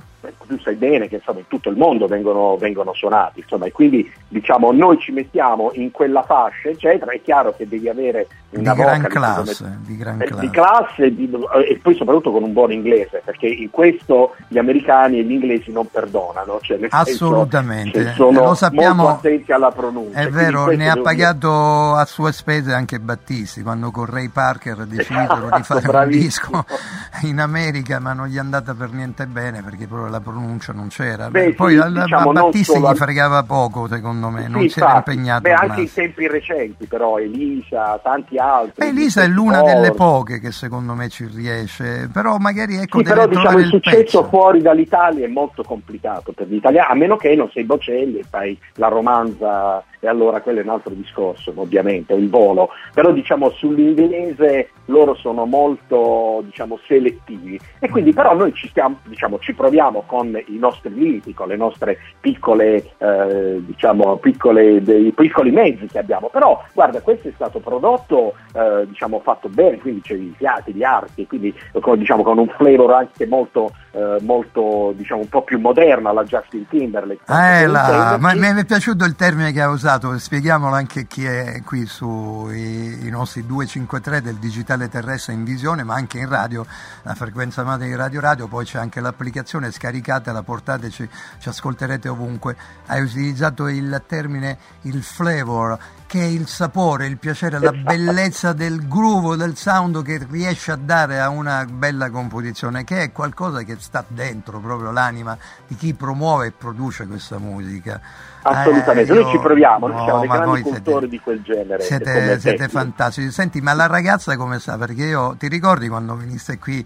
tu 0.47 0.59
sai 0.59 0.75
bene 0.75 1.07
che 1.07 1.15
insomma, 1.15 1.39
in 1.39 1.47
tutto 1.47 1.69
il 1.69 1.77
mondo 1.77 2.07
vengono, 2.07 2.57
vengono 2.57 2.93
suonati, 2.93 3.39
insomma, 3.41 3.65
e 3.65 3.71
quindi 3.71 4.11
diciamo, 4.27 4.71
noi 4.71 4.99
ci 4.99 5.11
mettiamo 5.11 5.71
in 5.73 5.91
quella 5.91 6.23
fascia, 6.23 6.69
eccetera, 6.69 7.11
è 7.11 7.21
chiaro 7.21 7.53
che 7.55 7.67
devi 7.67 7.89
avere 7.89 8.27
una 8.51 8.73
di 8.73 8.79
gran 8.79 9.01
classe, 9.03 9.63
come, 9.63 9.79
di, 9.85 9.97
gran 9.97 10.21
eh, 10.21 10.29
di 10.39 10.49
classe 10.49 11.13
di, 11.13 11.29
e 11.67 11.79
poi 11.81 11.95
soprattutto 11.95 12.31
con 12.31 12.43
un 12.43 12.53
buon 12.53 12.71
inglese, 12.71 13.21
perché 13.23 13.47
in 13.47 13.69
questo 13.69 14.35
gli 14.47 14.57
americani 14.57 15.19
e 15.19 15.23
gli 15.23 15.31
inglesi 15.31 15.71
non 15.71 15.87
perdonano, 15.89 16.59
cioè 16.61 16.79
assolutamente, 16.89 18.03
senso, 18.03 18.15
sono 18.15 18.45
lo 18.45 18.53
sappiamo, 18.55 19.03
molto 19.03 19.17
attenti 19.17 19.51
alla 19.51 19.71
pronuncia. 19.71 20.19
È 20.19 20.29
vero, 20.29 20.67
ne 20.67 20.89
ha 20.89 20.97
pagato 20.97 21.49
dire... 21.49 22.01
a 22.01 22.05
sue 22.05 22.31
spese 22.31 22.73
anche 22.73 22.99
Battisti 22.99 23.61
quando 23.61 23.91
con 23.91 24.05
Ray 24.05 24.29
Parker 24.29 24.85
decisero 24.85 25.47
esatto, 25.47 25.57
di 25.57 25.63
fare 25.63 25.81
bravissimo. 25.81 26.57
un 26.57 26.63
disco 26.67 27.27
in 27.27 27.39
America, 27.39 27.99
ma 27.99 28.13
non 28.13 28.27
gli 28.27 28.35
è 28.35 28.39
andata 28.39 28.73
per 28.73 28.91
niente 28.91 29.25
bene 29.27 29.61
perché 29.61 29.87
proprio 29.87 30.09
la 30.15 30.19
pronuncia 30.21 30.73
non 30.73 30.87
c'era. 30.87 31.29
Beh, 31.29 31.53
Poi 31.53 31.71
sì, 31.71 31.77
la, 31.77 31.89
diciamo, 31.89 32.29
a 32.29 32.33
Battisti 32.33 32.73
solo... 32.73 32.91
gli 32.91 32.95
fregava 32.95 33.43
poco, 33.43 33.87
secondo 33.87 34.29
me, 34.29 34.47
non 34.47 34.61
sì, 34.61 34.69
si 34.69 34.79
era 34.79 34.95
impegnato. 34.95 35.41
Beh, 35.41 35.53
anche 35.53 35.81
in 35.81 35.93
tempi 35.93 36.27
recenti, 36.27 36.85
però, 36.85 37.17
Elisa, 37.17 37.99
tanti 38.01 38.37
altri. 38.37 38.87
Elisa 38.87 39.23
è 39.23 39.27
l'una 39.27 39.59
sport. 39.59 39.73
delle 39.73 39.91
poche 39.91 40.39
che 40.39 40.51
secondo 40.51 40.93
me 40.93 41.09
ci 41.09 41.27
riesce, 41.27 42.09
però 42.11 42.37
magari 42.37 42.77
ecco. 42.77 42.99
Sì, 42.99 43.03
però 43.03 43.27
diciamo 43.27 43.59
il 43.59 43.67
successo 43.67 43.97
pezzo. 43.97 44.23
fuori 44.25 44.61
dall'Italia 44.61 45.25
è 45.25 45.29
molto 45.29 45.63
complicato 45.63 46.31
per 46.31 46.47
gli 46.47 46.55
italiani, 46.55 46.91
a 46.91 46.95
meno 46.95 47.17
che 47.17 47.35
non 47.35 47.49
sei 47.51 47.63
Bocelli 47.63 48.19
e 48.19 48.23
fai 48.29 48.57
la 48.75 48.87
romanza 48.87 49.83
e 50.05 50.07
allora 50.07 50.39
quello 50.41 50.59
è 50.59 50.63
un 50.63 50.69
altro 50.69 50.93
discorso, 50.93 51.51
ovviamente, 51.55 52.13
il 52.13 52.29
volo, 52.29 52.69
però 52.93 53.11
diciamo 53.11 53.49
sull'inglese 53.49 54.69
loro 54.85 55.15
sono 55.15 55.45
molto 55.45 56.43
diciamo, 56.45 56.79
selettivi 56.85 57.59
e 57.79 57.89
quindi 57.89 58.13
però 58.13 58.35
noi 58.35 58.53
ci, 58.53 58.67
stiamo, 58.67 58.99
diciamo, 59.03 59.39
ci 59.39 59.53
proviamo 59.53 60.03
con 60.05 60.39
i 60.47 60.57
nostri 60.57 60.93
limiti, 60.93 61.33
con 61.33 61.47
le 61.47 61.55
nostre 61.55 61.97
piccole, 62.19 62.91
eh, 62.97 63.61
diciamo, 63.65 64.17
piccole, 64.17 64.81
dei 64.81 65.11
piccoli 65.11 65.51
mezzi 65.51 65.87
che 65.87 65.99
abbiamo, 65.99 66.29
però 66.29 66.61
guarda 66.73 67.01
questo 67.01 67.29
è 67.29 67.31
stato 67.33 67.59
prodotto 67.59 68.33
eh, 68.53 68.85
diciamo, 68.87 69.19
fatto 69.19 69.49
bene, 69.49 69.77
quindi 69.79 70.01
c'è 70.01 70.13
i 70.13 70.33
fiati, 70.37 70.73
gli 70.73 70.83
archi, 70.83 71.25
quindi 71.25 71.53
con, 71.79 71.97
diciamo, 71.97 72.23
con 72.23 72.37
un 72.37 72.47
flavor 72.47 72.91
anche 72.93 73.25
molto, 73.25 73.71
eh, 73.91 74.17
molto 74.21 74.93
diciamo, 74.95 75.21
un 75.21 75.29
po' 75.29 75.43
più 75.43 75.59
moderno 75.59 76.09
alla 76.09 76.23
Justin 76.23 76.67
Timberlake. 76.67 77.23
Eh 77.27 77.65
là, 77.65 78.17
ma 78.19 78.33
mi 78.33 78.47
è 78.47 78.65
piaciuto 78.65 79.05
il 79.05 79.15
termine 79.15 79.51
che 79.51 79.61
ha 79.61 79.69
usato 79.69 79.83
usato, 79.85 80.17
spieghiamolo 80.17 80.75
anche 80.75 81.05
chi 81.05 81.25
è 81.25 81.61
qui 81.63 81.85
sui 81.85 83.09
nostri 83.09 83.45
253 83.45 84.21
del 84.21 84.35
digitale 84.35 84.89
terrestre 84.89 85.33
in 85.33 85.43
visione, 85.43 85.83
ma 85.83 85.93
anche 85.93 86.17
in 86.17 86.27
radio, 86.27 86.65
la 87.03 87.13
frequenza 87.13 87.63
madre 87.63 87.87
di 87.87 87.95
Radio 87.95 88.19
Radio, 88.19 88.47
poi 88.47 88.65
c'è 88.65 88.79
anche 88.79 88.99
l'applicazione, 88.99 89.71
scaricate, 89.85 90.31
la 90.31 90.41
portate, 90.41 90.89
ci, 90.89 91.07
ascolterete 91.45 92.09
ovunque. 92.09 92.55
Hai 92.87 93.01
utilizzato 93.01 93.67
il 93.67 94.01
termine 94.07 94.57
il 94.81 95.03
flavor, 95.03 95.77
che 96.07 96.21
è 96.21 96.25
il 96.25 96.47
sapore, 96.47 97.05
il 97.05 97.17
piacere, 97.17 97.59
la 97.59 97.71
bellezza 97.71 98.53
del 98.53 98.87
groove, 98.87 99.37
del 99.37 99.55
sound 99.55 100.03
che 100.03 100.25
riesce 100.29 100.71
a 100.71 100.75
dare 100.75 101.19
a 101.19 101.29
una 101.29 101.65
bella 101.65 102.09
composizione, 102.09 102.83
che 102.83 103.01
è 103.01 103.11
qualcosa 103.11 103.61
che 103.61 103.75
sta 103.79 104.03
dentro 104.07 104.59
proprio 104.59 104.91
l'anima 104.91 105.37
di 105.67 105.75
chi 105.75 105.93
promuove 105.93 106.47
e 106.47 106.51
produce 106.51 107.05
questa 107.05 107.37
musica. 107.37 108.01
Assolutamente, 108.41 109.11
eh, 109.11 109.15
io, 109.15 109.23
noi 109.23 109.31
ci 109.31 109.39
proviamo, 109.39 109.87
noi 109.87 110.03
siamo 110.03 110.19
dei 110.19 110.29
grandi 110.29 110.61
cultori 110.61 111.07
di 111.07 111.19
quel 111.19 111.41
genere. 111.41 111.81
Siete, 111.81 112.39
siete 112.39 112.67
fantastici. 112.67 113.31
Senti, 113.31 113.61
ma 113.61 113.73
la 113.73 113.87
ragazza 113.87 114.35
come 114.35 114.59
sa? 114.59 114.77
Perché 114.77 115.03
io 115.03 115.35
ti 115.37 115.47
ricordi 115.47 115.87
quando 115.87 116.15
veniste 116.15 116.59
qui 116.59 116.85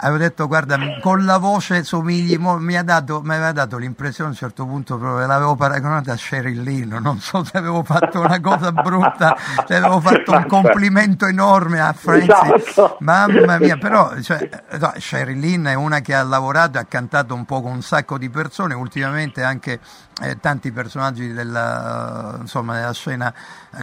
avevo 0.00 0.18
detto 0.18 0.46
guarda 0.46 0.78
con 1.00 1.24
la 1.24 1.38
voce 1.38 1.82
somigli 1.82 2.36
mi, 2.38 2.76
ha 2.76 2.82
dato, 2.82 3.20
mi 3.22 3.34
aveva 3.34 3.52
dato 3.52 3.76
l'impressione 3.78 4.30
a 4.30 4.32
un 4.32 4.38
certo 4.38 4.64
punto 4.66 4.96
proprio 4.96 5.26
l'avevo 5.26 5.56
paragonata 5.56 6.12
a 6.12 6.16
Sheryl 6.16 6.62
Lynn 6.62 6.94
non 7.00 7.18
so 7.20 7.42
se 7.44 7.56
avevo 7.58 7.82
fatto 7.82 8.20
una 8.20 8.40
cosa 8.40 8.72
brutta 8.72 9.36
se 9.66 9.76
avevo 9.76 10.00
fatto 10.00 10.32
un 10.32 10.46
complimento 10.46 11.26
enorme 11.26 11.80
a 11.80 11.92
Francie 11.92 12.54
esatto. 12.54 12.96
mamma 13.00 13.58
mia 13.58 13.76
però 13.76 14.20
cioè, 14.20 14.48
no, 14.78 14.92
Sheryl 14.96 15.38
Lynn 15.38 15.66
è 15.66 15.74
una 15.74 16.00
che 16.00 16.14
ha 16.14 16.22
lavorato 16.22 16.78
e 16.78 16.80
ha 16.82 16.84
cantato 16.84 17.34
un 17.34 17.44
po' 17.44 17.60
con 17.60 17.72
un 17.72 17.82
sacco 17.82 18.18
di 18.18 18.30
persone 18.30 18.74
ultimamente 18.74 19.42
anche 19.42 19.80
eh, 20.20 20.38
tanti 20.40 20.72
personaggi 20.72 21.32
della, 21.32 22.36
insomma, 22.40 22.74
della 22.74 22.92
scena 22.92 23.32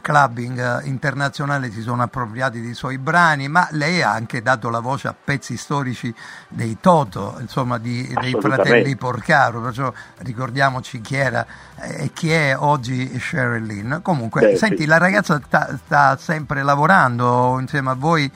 clubbing 0.01 0.84
internazionale 0.84 1.72
si 1.72 1.82
sono 1.82 2.04
appropriati 2.04 2.62
dei 2.62 2.74
suoi 2.74 2.98
brani 2.98 3.48
ma 3.48 3.68
lei 3.72 4.01
ha 4.01 4.12
anche 4.12 4.42
dato 4.42 4.70
la 4.70 4.80
voce 4.80 5.08
a 5.08 5.15
pezzi 5.15 5.56
storici 5.58 6.13
dei 6.50 6.77
Toto, 6.80 7.38
insomma 7.39 7.77
di, 7.77 8.13
dei 8.20 8.36
fratelli 8.39 8.96
Porcaro, 8.96 9.62
perciò 9.62 9.92
ricordiamoci 10.18 11.01
chi 11.01 11.15
era 11.15 11.46
e 11.77 12.12
chi 12.13 12.32
è 12.32 12.56
oggi 12.58 13.20
Sheryl 13.20 13.63
Lynn. 13.63 13.96
Comunque, 14.01 14.42
Beh, 14.42 14.58
senti, 14.58 14.84
sì. 14.84 14.86
la 14.86 14.98
ragazza 14.98 15.42
sta, 15.46 16.18
sempre 16.18 16.63
lavorando 16.63 17.58
insieme 17.60 17.92
a 17.92 17.96
voi 17.96 18.32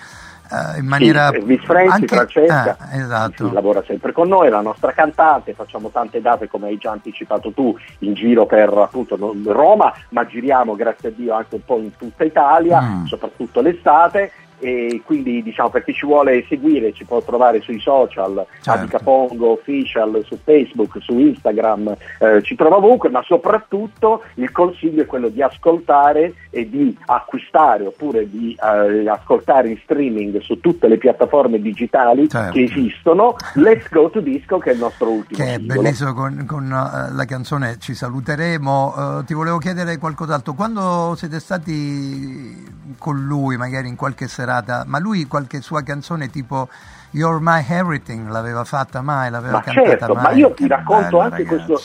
in 0.77 0.85
maniera 0.85 1.29
sì, 1.31 1.39
Miss 1.39 1.63
Franci, 1.63 1.93
anche... 1.93 2.07
Francesca, 2.07 2.77
ah, 2.79 2.97
esatto. 2.97 3.51
lavora 3.51 3.83
sempre 3.85 4.11
con 4.11 4.27
noi, 4.27 4.49
la 4.49 4.61
nostra 4.61 4.91
cantante, 4.93 5.53
facciamo 5.53 5.89
tante 5.89 6.21
date 6.21 6.47
come 6.47 6.67
hai 6.67 6.77
già 6.77 6.91
anticipato 6.91 7.51
tu 7.51 7.77
in 7.99 8.13
giro 8.13 8.45
per 8.45 8.69
appunto 8.69 9.17
Roma, 9.45 9.93
ma 10.09 10.25
giriamo 10.25 10.75
grazie 10.75 11.09
a 11.09 11.11
Dio 11.15 11.33
anche 11.33 11.55
un 11.55 11.65
po' 11.65 11.77
in 11.77 11.95
tutta 11.95 12.23
Italia, 12.23 12.81
mm. 12.81 13.05
soprattutto 13.05 13.61
l'estate 13.61 14.31
e 14.59 15.01
quindi 15.05 15.41
diciamo 15.41 15.69
per 15.69 15.83
chi 15.83 15.93
ci 15.93 16.05
vuole 16.05 16.45
seguire 16.47 16.93
ci 16.93 17.05
può 17.05 17.21
trovare 17.21 17.61
sui 17.61 17.79
social, 17.79 18.45
Certo. 18.61 18.71
Adi 18.71 18.87
Capongo 18.89 19.51
Official 19.51 20.21
su 20.25 20.37
Facebook, 20.43 20.97
su 21.01 21.17
Instagram, 21.17 21.95
eh, 22.19 22.41
ci 22.43 22.55
trova 22.55 22.75
ovunque, 22.77 23.09
ma 23.09 23.23
soprattutto 23.23 24.23
il 24.35 24.51
consiglio 24.51 25.03
è 25.03 25.05
quello 25.05 25.29
di 25.29 25.41
ascoltare 25.41 26.33
e 26.49 26.69
di 26.69 26.95
acquistare 27.05 27.85
oppure 27.85 28.29
di 28.29 28.55
eh, 28.61 29.07
ascoltare 29.07 29.69
in 29.69 29.77
streaming 29.83 30.39
su 30.41 30.59
tutte 30.59 30.87
le 30.87 30.97
piattaforme 30.97 31.61
digitali 31.61 32.27
Certo. 32.27 32.51
che 32.53 32.63
esistono 32.63 33.35
Let's 33.55 33.89
Go 33.89 34.09
to 34.09 34.19
Disco 34.19 34.57
che 34.57 34.71
è 34.71 34.73
il 34.73 34.79
nostro 34.79 35.09
ultimo 35.09 35.43
che 35.43 35.53
è 35.53 35.59
bellissimo 35.59 36.13
con, 36.13 36.43
con, 36.47 36.65
eh, 36.65 37.13
la 37.13 37.25
canzone 37.25 37.77
ci 37.79 37.93
saluteremo 37.93 39.19
Eh, 39.19 39.23
ti 39.25 39.33
volevo 39.33 39.57
chiedere 39.59 39.97
qualcos'altro 39.97 40.53
quando 40.53 41.13
siete 41.15 41.39
stati 41.39 42.77
con 42.97 43.23
lui 43.23 43.55
magari 43.57 43.87
in 43.87 43.95
qualche 43.95 44.27
serata 44.27 44.48
ma 44.85 44.99
lui 44.99 45.25
qualche 45.27 45.61
sua 45.61 45.83
canzone 45.83 46.29
tipo 46.29 46.69
You're 47.11 47.39
My 47.41 47.63
Everything 47.67 48.29
l'aveva 48.29 48.63
fatta 48.63 49.01
mai 49.01 49.29
l'aveva 49.29 49.57
Ma 49.57 49.61
cantata 49.61 49.87
certo, 49.87 50.13
mai 50.13 50.23
ma 50.23 50.31
io 50.31 50.53
ti 50.53 50.67
racconto 50.67 51.17
bello, 51.17 51.19
anche 51.19 51.43
ragazzi. 51.43 51.65
questo 51.65 51.83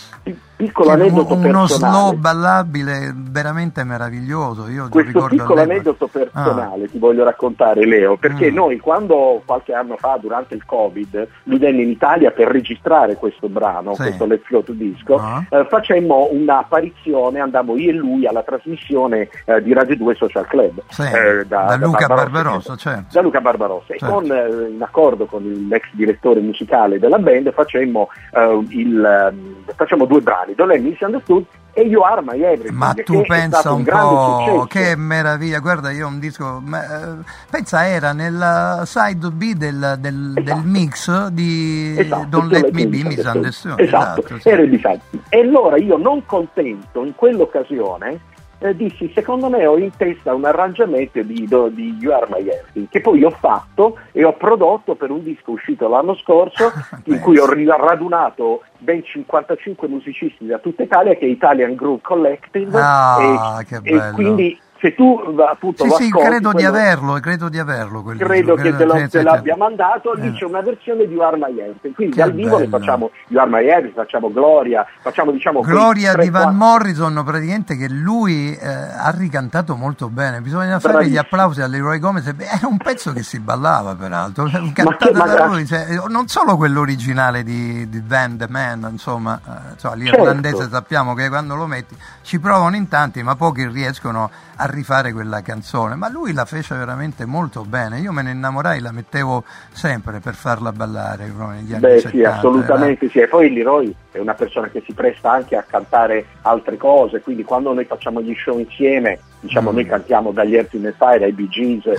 piccolo 0.56 0.88
Che 0.88 0.94
aneddoto 0.94 1.34
uno, 1.34 1.46
uno 1.48 1.58
personale. 1.60 1.92
slow 1.96 2.12
ballabile 2.18 3.12
veramente 3.14 3.82
meraviglioso 3.84 4.68
io 4.68 4.88
questo 4.88 5.26
piccolo 5.26 5.60
aneddoto 5.60 6.06
personale 6.06 6.84
Ah. 6.84 6.88
ti 6.88 6.98
voglio 6.98 7.24
raccontare 7.24 7.84
Leo, 7.86 8.16
perché 8.16 8.50
Mm. 8.50 8.54
noi 8.54 8.78
quando 8.78 9.42
qualche 9.44 9.72
anno 9.74 9.96
fa 9.96 10.18
durante 10.20 10.54
il 10.54 10.64
Covid 10.64 11.28
lui 11.44 11.58
venne 11.58 11.82
in 11.82 11.88
Italia 11.90 12.30
per 12.30 12.48
registrare 12.48 13.16
questo 13.16 13.48
brano, 13.48 13.94
Sì. 13.94 14.02
questo 14.02 14.26
Let's 14.26 14.48
Go 14.48 14.62
to 14.62 14.72
Disco, 14.72 15.16
Ah. 15.16 15.44
eh, 15.48 15.64
facemmo 15.68 16.28
un'apparizione, 16.32 17.40
andammo 17.40 17.76
io 17.76 17.90
e 17.90 17.94
lui 17.94 18.26
alla 18.26 18.42
trasmissione 18.42 19.28
eh, 19.44 19.62
di 19.62 19.72
Radio 19.72 19.96
2 19.96 20.14
Social 20.14 20.46
Club 20.46 20.82
Sì, 20.88 21.02
eh, 21.02 21.44
da 21.46 21.76
Luca 21.80 22.06
Barbarossa, 22.06 22.76
certo. 22.76 23.06
da 23.12 23.20
Luca 23.20 23.40
Barbarossa 23.40 23.94
e 23.94 23.98
Certo. 23.98 24.14
con, 24.14 24.30
eh, 24.30 24.68
in 24.70 24.82
accordo 24.82 25.26
con 25.26 25.42
l'ex 25.68 25.84
direttore 25.92 26.40
musicale 26.40 26.98
della 26.98 27.18
band 27.18 27.52
facemmo, 27.52 28.08
eh, 28.32 28.64
il, 28.70 29.04
ehm, 29.04 29.54
facemmo 29.74 30.04
due 30.04 30.20
brani, 30.20 30.43
Don't 30.54 30.70
Let 30.70 30.80
Me 30.80 30.90
Misunderstood 30.90 31.44
e 31.72 31.82
You 31.82 32.02
Are 32.02 32.20
My 32.22 32.40
Everything 32.40 32.76
Ma 32.76 32.94
tu 32.94 33.22
pensa 33.22 33.72
un, 33.72 33.80
un 33.80 33.84
po', 33.84 34.66
che 34.68 34.94
meraviglia, 34.96 35.58
guarda 35.58 35.90
io 35.90 36.06
ho 36.06 36.08
un 36.08 36.20
disco, 36.20 36.60
ma, 36.64 36.84
eh, 36.84 37.24
pensa 37.50 37.86
era 37.86 38.12
nel 38.12 38.82
side 38.84 39.30
B 39.30 39.54
del, 39.54 39.96
del, 39.98 40.32
del 40.34 40.44
Esatto. 40.44 40.60
mix 40.64 41.26
di 41.28 41.94
Esatto, 41.98 42.26
Don't 42.28 42.50
Let 42.52 42.70
Me 42.70 42.86
Be 42.86 43.02
Misunderstood. 43.02 43.80
Esatto, 43.80 44.20
Esatto, 44.20 44.38
sì. 44.40 44.48
era 44.48 44.62
il. 44.62 45.00
E 45.30 45.40
allora 45.40 45.76
io 45.78 45.96
non 45.96 46.24
contento 46.26 47.02
in 47.04 47.14
quell'occasione 47.14 48.20
eh, 48.64 48.74
dissi 48.74 49.12
secondo 49.14 49.50
me 49.50 49.66
ho 49.66 49.76
in 49.76 49.90
testa 49.94 50.32
un 50.32 50.46
arrangiamento 50.46 51.22
di, 51.22 51.46
di 51.72 51.96
You 52.00 52.12
Are 52.12 52.26
My 52.30 52.40
Everything 52.48 52.88
che 52.88 53.02
poi 53.02 53.22
ho 53.22 53.30
fatto 53.30 53.98
e 54.12 54.24
ho 54.24 54.32
prodotto 54.32 54.94
per 54.94 55.10
un 55.10 55.22
disco 55.22 55.50
uscito 55.50 55.86
l'anno 55.86 56.14
scorso 56.16 56.72
in 57.04 57.20
cui 57.20 57.36
ho 57.36 57.46
radunato 57.46 58.62
ben 58.78 59.04
55 59.04 59.86
musicisti 59.88 60.46
da 60.46 60.58
tutta 60.58 60.82
Italia 60.82 61.14
che 61.14 61.26
è 61.26 61.28
Italian 61.28 61.74
Groove 61.74 62.00
Collective 62.02 62.78
Ah, 62.80 63.60
e, 63.60 63.64
che 63.66 63.80
e 63.82 64.10
quindi 64.14 64.58
se 64.84 64.94
tu 64.94 65.18
appunto 65.48 65.82
Sì, 65.84 65.88
lo 65.88 65.94
sì, 65.96 66.04
ascolti, 66.04 66.26
credo 66.28 66.48
di 66.48 66.54
quello- 66.56 66.68
averlo, 66.68 67.12
credo 67.20 67.48
di 67.48 67.58
averlo. 67.58 68.02
quel 68.02 68.18
credo 68.18 68.54
disco, 68.54 68.68
che 68.68 68.76
te, 68.76 68.84
lo, 68.84 69.08
te 69.08 69.22
l'abbia 69.22 69.56
mandato, 69.56 70.12
lì 70.12 70.26
Eh. 70.28 70.32
c'è 70.32 70.44
una 70.44 70.60
versione 70.60 71.06
di 71.06 71.14
You 71.14 71.22
Are 71.22 71.38
My 71.38 71.58
Everything, 71.58 71.94
quindi 71.94 72.14
Che 72.16 72.20
dal 72.22 72.32
vivo 72.34 72.58
ne 72.58 72.66
bello. 72.66 72.78
facciamo 72.78 73.10
You 73.28 73.40
Are 73.40 73.48
My 73.50 73.66
Everything, 73.66 73.94
facciamo 73.94 74.30
Gloria, 74.30 74.84
facciamo 75.00 75.30
diciamo 75.30 75.60
Gloria 75.62 76.12
di 76.14 76.28
Van 76.28 76.54
Morrison, 76.54 77.22
praticamente 77.24 77.76
che 77.78 77.88
lui 77.88 78.54
eh, 78.54 78.66
ha 78.68 79.10
ricantato 79.16 79.74
molto 79.74 80.10
bene. 80.10 80.42
Bisogna 80.42 80.78
fare 80.80 80.92
Bravissimo. 80.94 81.14
gli 81.14 81.18
applausi 81.18 81.62
a 81.62 81.66
Leroy 81.66 81.98
Gomez. 81.98 82.26
Era 82.26 82.66
un 82.68 82.76
pezzo 82.76 83.12
che 83.14 83.22
si 83.22 83.40
ballava, 83.40 83.94
peraltro, 83.94 84.44
cantata 84.74 85.12
ma 85.12 85.24
da 85.26 85.46
lui. 85.46 85.64
cioè, 85.66 85.86
non 86.08 86.28
solo 86.28 86.56
quello 86.58 86.80
originale 86.80 87.42
di, 87.42 87.88
di 87.88 88.02
Van 88.04 88.36
the 88.36 88.48
Man, 88.50 88.86
insomma, 88.90 89.40
eh, 89.46 89.72
insomma, 89.72 89.94
l'irlandese 89.94 90.56
Certo. 90.58 90.74
sappiamo 90.74 91.14
che 91.14 91.28
quando 91.30 91.54
lo 91.54 91.66
metti 91.66 91.96
ci 92.20 92.38
provano 92.38 92.76
in 92.76 92.88
tanti, 92.88 93.22
ma 93.22 93.34
pochi 93.34 93.66
riescono 93.66 94.30
a 94.56 94.66
rifare 94.74 95.12
quella 95.12 95.40
canzone. 95.42 95.94
Ma 95.94 96.08
lui 96.10 96.32
la 96.32 96.44
fece 96.44 96.74
veramente 96.76 97.24
molto 97.24 97.62
bene. 97.62 98.00
Io 98.00 98.12
me 98.12 98.22
ne 98.22 98.32
innamorai, 98.32 98.80
la 98.80 98.92
mettevo 98.92 99.44
sempre 99.72 100.20
per 100.20 100.34
farla 100.34 100.72
ballare 100.72 101.26
negli 101.26 101.72
anni 101.72 101.80
Beh 101.80 102.00
70. 102.00 102.08
sì, 102.10 102.20
era- 102.20 102.36
assolutamente 102.36 103.08
sì, 103.08 103.18
e 103.20 103.28
poi 103.28 103.52
Leroy 103.52 103.94
è 104.10 104.18
una 104.18 104.34
persona 104.34 104.68
che 104.68 104.82
si 104.86 104.92
presta 104.92 105.32
anche 105.32 105.56
a 105.56 105.62
cantare 105.66 106.26
altre 106.42 106.76
cose, 106.76 107.20
quindi 107.20 107.42
quando 107.44 107.72
noi 107.72 107.84
facciamo 107.84 108.20
gli 108.20 108.34
show 108.36 108.58
insieme, 108.58 109.18
diciamo 109.40 109.70
Mm. 109.70 109.74
noi 109.74 109.86
cantiamo 109.86 110.30
dagli 110.30 110.54
Earth 110.54 110.70
Fire 110.96 111.24
ai 111.24 111.32
Bee 111.32 111.48
Gees, 111.48 111.86
Eh. 111.86 111.96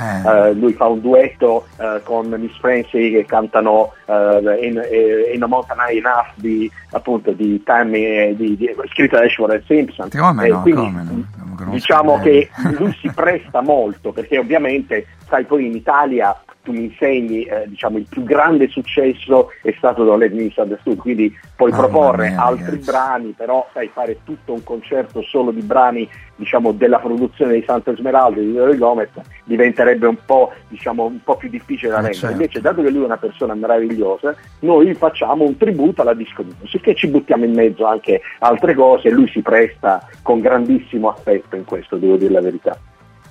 eh, 0.49 0.53
lui 0.53 0.73
fa 0.73 0.85
un 0.87 1.01
duetto 1.01 1.65
eh, 1.77 2.01
con 2.03 2.27
Miss 2.29 2.57
Francie 2.59 3.09
che 3.11 3.25
cantano 3.25 3.91
eh, 4.05 4.67
in, 4.67 4.81
in 5.33 5.43
a 5.43 5.47
Mountain 5.47 5.77
High 5.79 5.97
Enough 5.97 6.33
di, 6.35 6.71
appunto, 6.91 7.31
di 7.31 7.61
Tammy, 7.63 8.03
eh, 8.03 8.35
di, 8.35 8.55
di, 8.55 8.69
scritta 8.91 9.19
da 9.19 9.25
Ashford 9.25 9.63
Simpson. 9.65 10.09
Come 10.09 10.47
no, 10.47 10.61
quindi, 10.61 10.81
come 10.81 11.03
no, 11.03 11.71
diciamo 11.71 12.19
che 12.19 12.49
lui 12.77 12.95
si 12.99 13.09
presta 13.13 13.61
molto 13.61 14.11
perché 14.11 14.37
ovviamente 14.37 15.07
sai 15.27 15.45
poi 15.45 15.65
in 15.65 15.75
Italia 15.75 16.37
tu 16.65 16.71
mi 16.71 16.85
insegni 16.85 17.43
eh, 17.43 17.63
diciamo 17.67 17.97
il 17.99 18.07
più 18.09 18.23
grande 18.23 18.67
successo 18.67 19.51
è 19.61 19.73
stato 19.77 20.03
da 20.03 20.17
Let 20.17 20.33
Me 20.33 20.43
Misunderstood 20.43 20.97
quindi 20.97 21.31
puoi 21.55 21.69
Mamma 21.71 21.83
proporre 21.87 22.29
mia, 22.29 22.43
altri 22.43 22.65
ragazzi. 22.65 22.89
brani 22.91 23.33
però 23.37 23.67
sai 23.71 23.89
fare 23.93 24.17
tutto 24.25 24.51
un 24.53 24.63
concerto 24.63 25.21
solo 25.21 25.51
di 25.51 25.61
brani 25.61 26.09
diciamo 26.35 26.71
della 26.73 26.97
produzione 26.99 27.53
di 27.53 27.63
Santa 27.65 27.91
Esmeralda 27.91 28.39
di 28.41 28.51
Leroy 28.51 28.77
Gomez 28.77 29.09
diventerebbe 29.45 30.07
un 30.07 30.17
po' 30.25 30.51
diciamo 30.67 31.05
un 31.05 31.23
po' 31.23 31.37
più 31.37 31.49
difficile 31.49 31.91
da 31.91 31.99
Eh, 31.99 32.01
rendere 32.01 32.19
certo. 32.19 32.35
invece 32.35 32.61
dato 32.61 32.81
che 32.81 32.89
lui 32.89 33.03
è 33.03 33.05
una 33.05 33.17
persona 33.17 33.53
meravigliosa 33.53 34.35
noi 34.61 34.93
facciamo 34.95 35.43
un 35.45 35.55
tributo 35.55 36.01
alla 36.01 36.13
disco 36.15 36.43
music 36.43 36.87
e 36.87 36.95
ci 36.95 37.07
buttiamo 37.07 37.45
in 37.45 37.53
mezzo 37.53 37.85
anche 37.85 38.21
altre 38.39 38.73
cose 38.73 39.07
e 39.07 39.11
lui 39.11 39.29
si 39.29 39.41
presta 39.41 40.05
con 40.23 40.39
grandissimo 40.41 41.09
affetto 41.09 41.55
in 41.55 41.63
questo 41.63 41.95
devo 41.97 42.17
dire 42.17 42.33
la 42.33 42.41
verità 42.41 42.77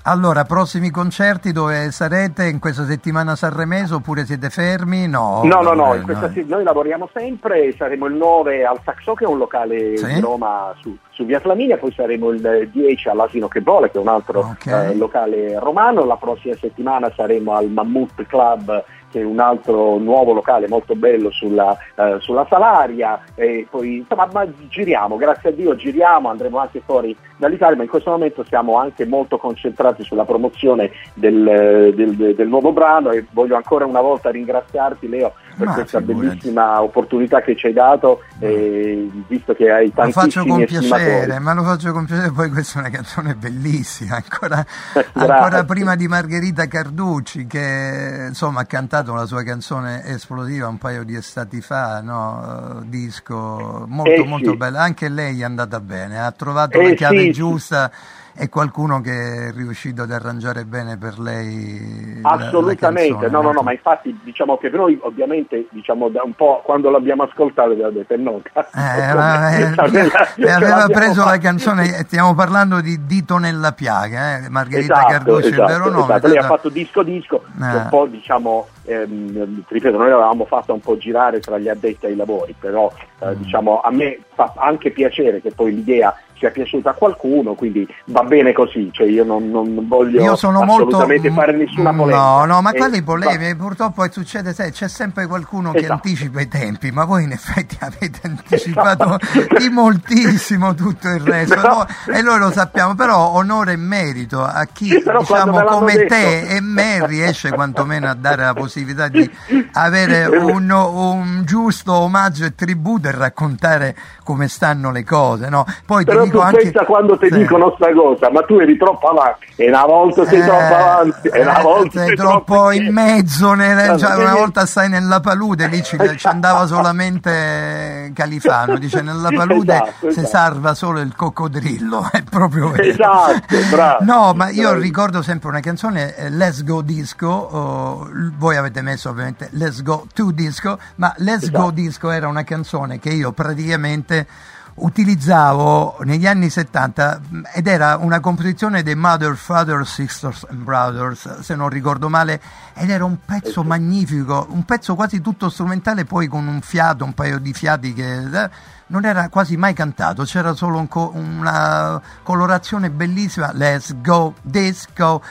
Allora, 0.07 0.45
prossimi 0.45 0.91
concerti 0.91 1.51
dove 1.51 1.91
sarete 1.91 2.47
in 2.47 2.59
questa 2.59 2.85
settimana 2.85 3.35
sanremese 3.37 3.95
oppure 3.95 4.27
siete 4.27 4.51
fermi? 4.51 5.09
No, 5.09 5.41
No, 5.45 5.63
no, 5.63 5.73
no, 5.73 5.95
eh, 5.95 5.97
in 5.97 6.03
questa 6.05 6.27
no. 6.27 6.33
se- 6.35 6.45
noi 6.47 6.63
lavoriamo 6.63 7.09
sempre, 7.15 7.73
saremo 7.75 8.05
il 8.05 8.13
9 8.15 8.67
al 8.67 8.81
Saxo 8.85 9.15
che 9.15 9.25
è 9.25 9.27
un 9.27 9.39
locale 9.39 9.97
Sì. 9.97 10.05
di 10.13 10.21
Roma 10.21 10.75
su, 10.83 10.95
su 11.09 11.25
via 11.25 11.41
Flaminia, 11.41 11.79
poi 11.79 11.91
saremo 11.93 12.29
il 12.33 12.69
10 12.71 13.09
all'Asino 13.09 13.49
che 13.49 13.63
Vola 13.63 13.89
che 13.89 13.97
è 13.97 14.01
un 14.03 14.09
altro 14.09 14.41
Ok. 14.41 14.67
eh, 14.67 14.95
locale 14.95 15.59
romano, 15.59 16.05
la 16.05 16.17
prossima 16.17 16.55
settimana 16.61 17.11
saremo 17.17 17.55
al 17.55 17.71
Mammut 17.71 18.27
Club 18.27 18.85
che 19.11 19.21
è 19.21 19.25
un 19.25 19.39
altro 19.39 19.97
nuovo 19.99 20.33
locale 20.33 20.67
molto 20.69 20.97
bello 20.97 21.31
sulla, 21.31 21.75
eh, 21.95 22.17
sulla 22.19 22.45
Salaria 22.51 23.23
e 23.37 23.65
poi 23.71 23.99
insomma 23.99 24.29
ma 24.33 24.45
giriamo, 24.69 25.17
grazie 25.17 25.51
a 25.51 25.53
Dio 25.53 25.77
giriamo, 25.77 26.29
andremo 26.29 26.59
anche 26.59 26.83
fuori 26.85 27.17
dall'Italia, 27.37 27.77
ma 27.77 27.83
in 27.83 27.89
questo 27.89 28.11
momento 28.11 28.45
siamo 28.45 28.79
anche 28.79 29.05
molto 29.07 29.39
concentrati 29.39 30.03
sulla 30.05 30.25
promozione 30.25 30.91
del, 31.15 31.93
del- 31.95 32.35
del 32.35 32.49
nuovo 32.49 32.73
brano 32.73 33.11
e 33.11 33.25
voglio 33.33 33.57
ancora 33.57 33.85
una 33.87 34.01
volta 34.01 34.31
ringraziarti 34.31 35.09
Leo 35.09 35.33
per 35.57 35.67
Ma 35.69 35.75
questa 35.75 36.01
figurati. 36.01 36.27
bellissima 36.27 36.83
opportunità 36.83 37.41
che 37.41 37.55
ci 37.57 37.67
hai 37.67 37.73
dato, 37.73 38.23
e 38.41 39.09
visto 39.29 39.55
che 39.55 39.71
hai 39.71 39.93
Lo 39.95 40.11
faccio 40.11 40.45
con 40.45 40.65
piacere, 40.65 41.39
ma 41.39 41.55
lo 41.55 41.63
faccio 41.63 41.93
con 41.93 42.05
piacere, 42.07 42.31
poi 42.33 42.51
questa 42.51 42.79
è 42.79 42.83
una 42.83 42.91
canzone 42.91 43.35
bellissima, 43.35 44.17
ancora, 44.17 44.65
ancora 45.15 45.65
prima 45.65 45.95
di 45.95 46.09
Margherita 46.09 46.67
Carducci 46.67 47.47
che 47.47 48.27
insomma 48.29 48.61
ha 48.61 48.65
cantato 48.65 49.15
la 49.15 49.27
sua 49.27 49.43
canzone 49.45 50.05
esplosiva 50.07 50.67
un 50.69 50.79
paio 50.79 51.05
di 51.05 51.15
estati 51.15 51.61
fa, 51.61 52.01
no? 52.01 52.81
Eh, 52.83 52.89
disco 52.89 53.85
molto 53.89 54.11
Eh, 54.11 54.17
sì. 54.23 54.29
molto 54.29 54.57
bella, 54.57 54.81
anche 54.81 55.09
lei 55.09 55.41
è 55.41 55.45
andata 55.45 55.79
bene, 55.81 56.19
ha 56.21 56.31
trovato 56.33 56.79
Eh, 56.81 56.89
la 56.89 56.95
chiave 56.95 57.19
sì, 57.19 57.23
sì. 57.24 57.24
Giusta 57.33 57.91
e 58.37 58.49
qualcuno 58.49 59.01
che 59.01 59.49
è 59.49 59.53
riuscito 59.53 60.03
ad 60.03 60.11
arrangiare 60.11 60.65
bene 60.65 60.97
per 60.99 61.19
lei. 61.19 62.21
la- 62.23 62.35
la 62.37 62.45
Assolutamente, 62.47 63.13
canzone, 63.13 63.31
no, 63.31 63.43
no, 63.43 63.53
no, 63.53 63.63
ma 63.63 63.73
infatti 63.73 64.19
diciamo 64.25 64.57
che 64.59 64.71
noi 64.71 64.99
ovviamente 65.03 65.67
diciamo 65.71 66.09
da 66.09 66.23
un 66.25 66.33
po' 66.35 66.63
quando 66.65 66.91
l'abbiamo 66.91 67.23
ascoltato 67.23 67.71
abbiamo 67.73 67.91
detto 67.93 68.17
no, 68.17 68.41
cazzo, 68.43 68.71
Eh, 68.77 69.15
ma, 69.15 69.57
eh, 69.57 69.75
cioè, 69.75 70.11
e 70.37 70.51
aveva 70.51 70.87
preso 70.89 71.25
la 71.25 71.39
canzone, 71.39 71.85
eh, 71.99 72.05
stiamo 72.05 72.35
parlando 72.35 72.81
di 72.81 73.07
Dito 73.07 73.39
nella 73.39 73.73
piaga, 73.73 74.39
eh, 74.39 74.49
Margherita 74.49 74.95
esatto, 74.95 75.13
Carducci, 75.13 75.47
esatto, 75.49 75.63
il 75.63 75.67
vero 75.79 75.91
nome. 75.91 76.03
esatto. 76.05 76.27
Lei 76.29 76.37
ha 76.39 76.43
fatto 76.45 76.69
disco 76.69 77.03
disco, 77.03 77.43
Eh. 77.61 77.65
un 77.77 77.87
po' 77.89 78.07
diciamo, 78.07 78.67
ehm, 78.85 79.65
ripeto, 79.69 79.97
noi 79.97 80.09
l'avevamo 80.11 80.45
fatta 80.45 80.73
un 80.73 80.81
po' 80.81 80.97
girare 80.97 81.41
tra 81.41 81.59
gli 81.59 81.69
addetti 81.69 82.07
ai 82.07 82.17
lavori, 82.17 82.55
però 82.59 82.91
eh, 83.21 83.27
Mm. 83.31 83.43
diciamo 83.43 83.81
a 83.81 83.91
me 83.91 84.19
fa 84.35 84.53
anche 84.57 84.91
piacere 84.91 85.41
che 85.41 85.53
poi 85.53 85.75
l'idea 85.75 86.15
sia 86.37 86.51
piaciuta 86.51 86.91
a 86.91 86.95
qualcuno, 86.95 87.55
quindi 87.55 87.87
va 88.07 88.24
bene 88.25 88.53
così, 88.53 88.89
cioè 88.93 89.07
io 89.07 89.25
non, 89.25 89.49
non 89.51 89.87
voglio 89.87 90.21
Io 90.23 90.37
sono 90.37 90.63
molto 90.63 90.97
assolutamente 90.97 91.31
fare 91.31 91.53
nessuna 91.57 91.93
Mm, 91.93 91.97
polemica. 91.97 92.23
No, 92.25 92.45
no, 92.45 92.61
ma 92.61 92.71
Eh, 92.73 92.77
quali 92.77 92.99
va- 92.99 93.05
polemiche? 93.05 93.57
Purtroppo 93.57 93.93
poi 93.95 94.11
succede, 94.11 94.53
sai, 94.53 94.71
c'è 94.73 94.89
sempre 94.89 95.27
qualcuno 95.27 95.71
che 95.73 95.79
Esatto. 95.79 95.93
anticipa 95.95 96.41
i 96.41 96.49
tempi, 96.49 96.91
ma 96.91 97.05
voi 97.05 97.25
in 97.25 97.33
effetti 97.33 97.77
avete 97.81 98.21
anticipato 98.25 99.19
Esatto. 99.21 99.57
di 99.59 99.69
moltissimo 99.71 100.75
tutto 100.75 101.09
il 101.09 101.21
resto. 101.21 101.55
Però- 101.55 101.77
no? 101.79 101.87
E 102.15 102.23
noi 102.23 102.39
lo 102.39 102.51
sappiamo, 102.51 102.95
però 102.95 103.31
onore 103.35 103.73
e 103.73 103.77
merito 103.77 104.43
a 104.43 104.67
chi 104.73 104.89
quando 105.03 105.19
diciamo 105.21 105.63
come 105.65 105.93
detto- 105.95 106.15
te 106.15 106.41
e 106.49 106.61
me 106.61 107.07
riesce 107.07 107.51
quantomeno 107.53 108.09
a 108.09 108.15
dare 108.15 108.43
la 108.45 108.55
possibilità 108.55 109.09
di 109.09 109.29
avere 109.73 110.27
un, 110.27 110.71
un 110.71 111.43
giusto 111.45 111.93
omaggio 111.93 112.45
e 112.45 112.55
tributo 112.55 113.09
e 113.09 113.13
raccontare 113.13 113.95
come 114.25 114.49
stanno 114.49 114.91
le 114.91 115.05
cose, 115.05 115.49
no? 115.49 115.65
Poi 115.85 116.05
Però 116.05 116.23
ti 116.23 116.31
dico 116.31 116.41
anche 116.41 116.73
quando 116.87 117.19
ti 117.19 117.29
Sì. 117.31 117.39
dicono 117.39 117.73
sta 117.77 117.93
cosa, 117.93 118.14
ma 118.31 118.43
tu 118.43 118.59
eri 118.59 118.77
troppo 118.77 119.09
avanti, 119.09 119.47
e 119.57 119.69
una 119.69 119.85
volta 119.85 120.25
sei 120.27 120.41
Eh, 120.41 120.45
troppo 120.45 120.75
avanti, 120.75 121.29
e 121.29 121.41
una 121.43 121.59
eh, 121.59 121.63
volta 121.63 121.99
sei 121.99 122.07
sei 122.09 122.17
troppo 122.17 122.71
in 122.71 122.85
indietro. 122.87 123.03
mezzo, 123.15 123.53
nelle- 123.55 123.99
cioè, 123.99 124.15
che- 124.15 124.21
una 124.21 124.35
volta 124.35 124.67
stai 124.67 124.89
nella 124.89 125.21
palude, 125.21 125.67
lì 125.69 125.83
ci, 125.83 125.97
ci 126.17 126.27
andava 126.27 126.67
solamente 126.67 128.11
Califano, 128.15 128.79
dice 128.79 129.01
nella 129.03 129.31
palude 129.35 129.75
Esatto, 129.75 129.91
si 130.01 130.07
esatto. 130.21 130.27
salva 130.27 130.75
solo 130.75 131.01
il 131.01 131.15
coccodrillo, 131.15 132.09
è 132.13 132.23
proprio 132.23 132.71
vero. 132.71 132.83
Esatto, 132.83 133.57
bravo. 133.71 134.05
No, 134.05 134.33
ma 134.35 134.49
io 134.51 134.69
Bravo. 134.69 134.81
ricordo 134.81 135.23
sempre 135.23 135.49
una 135.49 135.61
canzone, 135.61 136.15
eh, 136.17 136.31
Let's 136.31 136.63
Go 136.65 136.83
Disco, 136.83 137.29
oh, 137.29 138.09
voi 138.37 138.57
avete 138.57 138.83
messo 138.83 139.11
ovviamente 139.11 139.49
Let's 139.53 139.83
Go 139.83 140.07
to 140.13 140.31
Disco, 140.33 140.79
ma 140.97 141.13
Let's 141.19 141.51
Go 141.51 141.57
Esatto. 141.59 141.71
Disco 141.71 142.11
era 142.11 142.29
una 142.29 142.45
canzone 142.45 142.99
che 142.99 143.11
io 143.11 143.33
praticamente 143.33 144.27
utilizzavo 144.77 145.99
negli 146.01 146.27
anni 146.27 146.51
70 146.51 147.21
mh, 147.29 147.41
ed 147.55 147.67
era 147.67 147.97
una 147.97 148.21
composizione 148.21 148.83
dei 148.83 148.97
Mother, 148.97 149.37
Father, 149.37 149.87
Sisters 149.87 150.47
and 150.49 150.63
Brothers, 150.63 151.41
se 151.41 151.55
non 151.55 151.69
ricordo 151.69 152.09
male, 152.09 152.41
ed 152.75 152.91
era 152.91 153.05
un 153.05 153.19
pezzo 153.25 153.63
magnifico, 153.63 154.47
un 154.51 154.65
pezzo 154.65 154.95
quasi 154.95 155.21
tutto 155.21 155.49
strumentale, 155.49 156.05
poi 156.05 156.27
con 156.27 156.47
un 156.47 156.61
fiato, 156.61 157.05
un 157.05 157.15
paio 157.15 157.39
di 157.39 157.53
fiati 157.53 157.93
che 157.93 158.17
eh, 158.19 158.51
non 158.87 159.05
era 159.05 159.29
quasi 159.29 159.57
mai 159.57 159.75
cantato, 159.75 160.25
c'era 160.25 160.55
solo 160.55 160.87
una 161.13 162.01
colorazione 162.23 162.91
bellissima, 162.91 163.53
Let's 163.53 163.95
Go 164.01 164.35
Disco, 164.43 165.23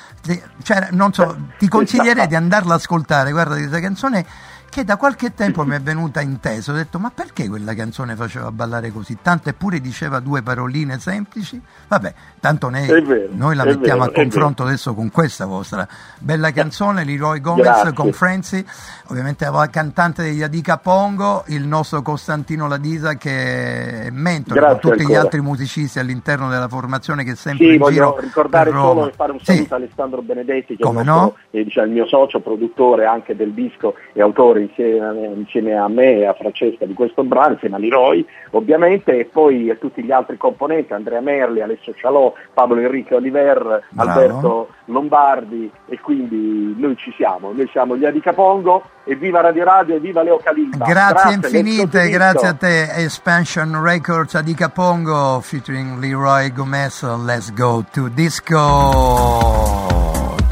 cioè, 0.64 0.88
non 0.92 1.14
so, 1.14 1.50
ti 1.58 1.68
consiglierei 1.70 2.28
di 2.28 2.36
andarla 2.36 2.76
ad 2.76 2.80
ascoltare, 2.80 3.32
guarda 3.32 3.56
questa 3.56 3.80
canzone 3.80 4.26
che 4.74 4.84
da 4.84 4.98
qualche 4.98 5.34
tempo 5.36 5.64
mi 5.66 5.76
è 5.76 5.80
venuta 5.82 6.20
in 6.20 6.40
testa, 6.40 6.72
ho 6.72 6.76
detto 6.76 6.98
ma 6.98 7.12
perché 7.14 7.48
quella 7.48 7.76
canzone 7.76 8.16
faceva 8.16 8.52
ballare 8.52 8.92
così 8.92 9.18
tanto 9.22 9.50
eppure 9.50 9.80
diceva 9.80 10.20
due 10.20 10.42
paroline 10.42 10.98
semplici? 11.00 11.62
Vabbè, 11.88 12.14
tanto 12.40 12.70
ne- 12.70 12.86
È 12.88 13.02
vero, 13.02 13.30
noi 13.34 13.56
la 13.56 13.64
è 13.64 13.68
mettiamo 13.68 14.00
vero, 14.02 14.12
a 14.12 14.14
è 14.14 14.16
confronto 14.24 14.64
adesso 14.64 14.96
con 14.96 15.12
questa 15.12 15.46
vostra 15.46 15.88
bella 16.20 16.52
canzone, 16.52 17.04
Leroy 17.04 17.40
Gomez 17.40 17.64
Grazie. 17.66 17.94
con 17.94 18.12
Franzi, 18.14 18.66
ovviamente 19.10 19.46
la 19.46 19.70
cantante 19.70 20.24
degli 20.24 20.42
Adica 20.42 20.78
Pongo, 20.78 21.44
il 21.48 21.68
nostro 21.68 22.02
Costantino 22.02 22.68
Ladisa 22.68 23.14
che 23.14 24.06
è 24.06 24.10
mentore 24.10 24.60
Grazie 24.60 24.80
con 24.82 24.90
tutti 24.92 25.02
gli 25.02 25.06
ancora. 25.08 25.22
altri 25.22 25.42
musicisti 25.42 26.00
all'interno 26.00 26.50
della 26.50 26.68
formazione 26.68 27.24
che 27.24 27.34
è 27.34 27.36
sempre 27.36 27.68
Sì, 27.68 27.76
in 27.76 27.84
giro 27.92 28.18
ricordare 28.20 28.72
solo 28.72 29.08
e 29.08 29.12
fare 29.14 29.32
un 29.34 29.40
Sì. 29.40 29.54
saluto 29.54 29.74
a 29.76 29.78
Alessandro 29.78 30.22
Benedetti, 30.24 30.76
che 30.76 30.82
è 30.82 30.86
Come 30.86 31.02
il, 31.02 31.06
nostro- 31.08 31.38
no? 31.52 31.60
eh, 31.60 31.64
diciamo, 31.64 31.86
il 31.88 31.92
mio 31.94 32.08
socio, 32.08 32.40
produttore 32.40 33.06
anche 33.06 33.36
del 33.36 33.54
disco 33.54 33.94
e 34.14 34.22
autore 34.22 34.62
insieme, 34.64 35.26
insieme 35.36 35.76
a 35.76 35.88
me 35.88 36.20
e 36.20 36.26
a 36.26 36.34
Francesca 36.34 36.86
di 36.86 36.94
questo 36.94 37.24
brano, 37.24 37.54
insieme 37.54 37.76
a 37.76 37.80
Leroy 37.80 38.26
ovviamente, 38.52 39.20
e 39.20 39.26
poi 39.26 39.70
a 39.70 39.76
tutti 39.76 40.04
gli 40.04 40.12
altri 40.12 40.38
componenti, 40.38 40.94
Andrea 40.94 41.22
Merli, 41.22 41.62
Alessio 41.62 41.94
Cialò, 41.94 42.34
Pablo 42.54 42.80
Enrique 42.80 43.16
Oliver, 43.16 43.84
Bravo. 43.90 44.10
Alberto 44.10 44.68
Lombardi 44.86 45.72
e 45.88 46.00
quindi 46.00 46.76
noi 46.78 46.96
ci 46.98 47.14
siamo, 47.16 47.52
noi 47.54 47.68
siamo 47.72 47.96
gli 47.96 48.06
Adicapongo 48.06 48.84
e 49.06 49.16
viva 49.16 49.42
Radio 49.42 49.64
Radio 49.64 49.96
e 49.96 50.00
viva 50.00 50.24
Leo 50.24 50.38
Calimba. 50.38 50.86
Grazie 50.86 51.36
let's 51.36 51.52
infinite, 51.52 52.10
grazie 52.10 52.48
a 52.48 52.54
te. 52.54 52.90
Expansion 52.96 53.82
Records 53.82 54.36
a 54.36 54.42
Di 54.42 54.54
Capongo 54.54 55.40
featuring 55.42 56.00
Leroy 56.00 56.52
Gomez. 56.52 57.04
Let's 57.24 57.54
go 57.54 57.84
to 57.92 58.10
disco. 58.10 58.62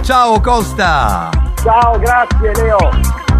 Ciao 0.02 0.42
Costa. 0.42 1.30
Ciao, 1.62 2.00
grazie 2.00 2.52
Leo. 2.56 3.31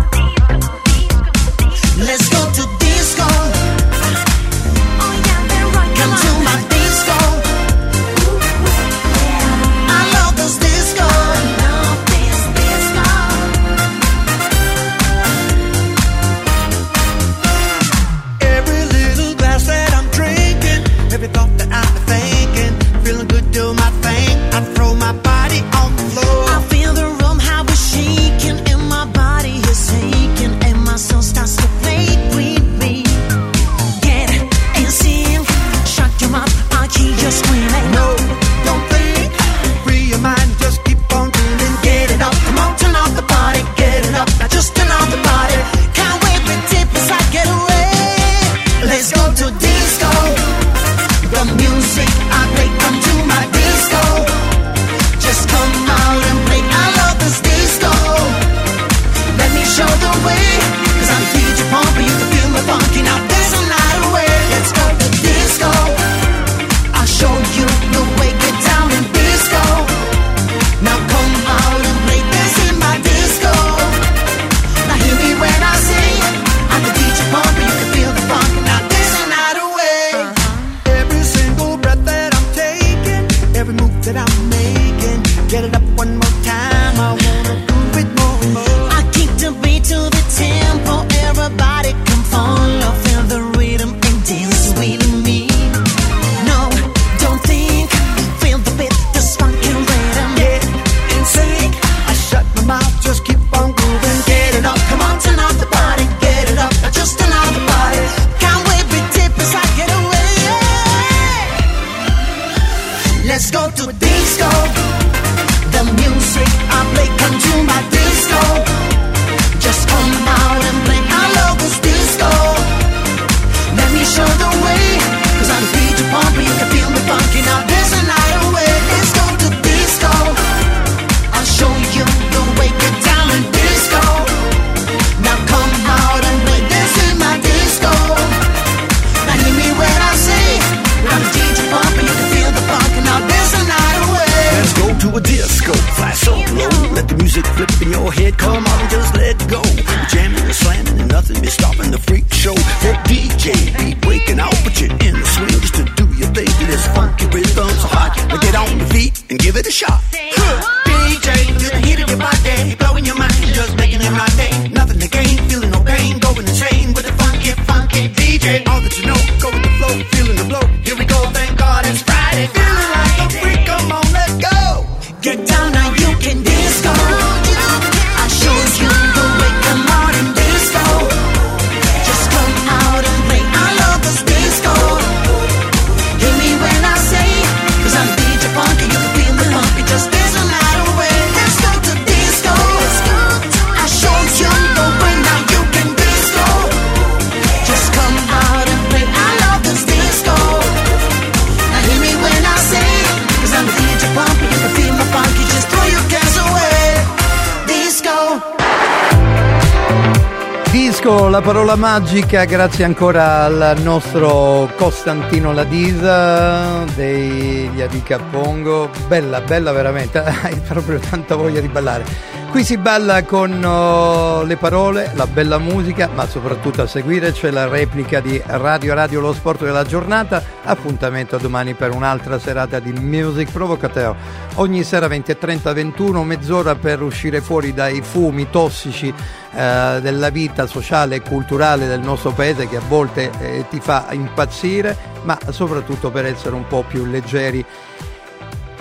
Disco, 211.12 211.21
la 211.32 211.42
parola 211.42 211.78
magica, 211.78 212.44
grazie 212.44 212.84
ancora 212.84 213.46
al 213.46 213.78
nostro 213.82 214.70
Costantino 214.76 215.54
Ladisa 215.54 216.84
degli 216.94 217.80
Adica 217.80 218.20
Pongo. 218.20 218.90
Bella, 219.08 219.40
bella 219.40 219.72
veramente, 219.72 220.20
hai 220.20 220.60
proprio 220.68 221.00
tanta 221.00 221.36
voglia 221.36 221.62
di 221.62 221.70
ballare. 221.70 222.04
Qui 222.52 222.66
si 222.66 222.78
balla 222.78 223.24
con 223.24 223.64
oh, 223.64 224.44
le 224.44 224.58
parole, 224.58 225.12
la 225.14 225.26
bella 225.26 225.58
musica, 225.58 226.10
ma 226.14 226.28
soprattutto 226.28 226.82
a 226.82 226.86
seguire 226.86 227.32
c'è 227.32 227.50
la 227.50 227.66
replica 227.66 228.20
di 228.20 228.42
Radio 228.46 228.94
Radio 228.94 229.22
Lo 229.22 229.32
Sport 229.32 229.64
della 229.64 229.86
giornata. 229.86 230.44
Appuntamento 230.64 231.38
domani 231.38 231.76
per 231.76 231.96
un'altra 231.96 232.38
serata 232.40 232.80
di 232.80 232.92
Music 232.92 233.54
Provocateur. 233.54 234.14
Ogni 234.56 234.84
sera 234.84 235.08
20 235.08 235.32
e 235.32 235.38
30, 235.38 235.72
21, 235.72 236.24
mezz'ora 236.26 236.76
per 236.76 237.02
uscire 237.02 237.40
fuori 237.40 237.74
dai 237.74 238.02
fumi 238.02 238.50
tossici 238.50 239.14
eh, 239.54 240.00
della 240.02 240.30
vita 240.30 240.66
sociale 240.66 241.21
culturale 241.22 241.88
del 241.88 242.02
nostro 242.02 242.32
paese 242.32 242.68
che 242.68 242.78
a 242.78 242.82
volte 242.88 243.32
eh, 243.40 243.66
ti 243.70 243.80
fa 243.80 244.08
impazzire, 244.12 244.98
ma 245.24 245.38
soprattutto 245.50 246.12
per 246.12 246.26
essere 246.26 246.56
un 246.56 246.68
po' 246.68 246.84
più 246.88 247.06
leggeri. 247.06 247.64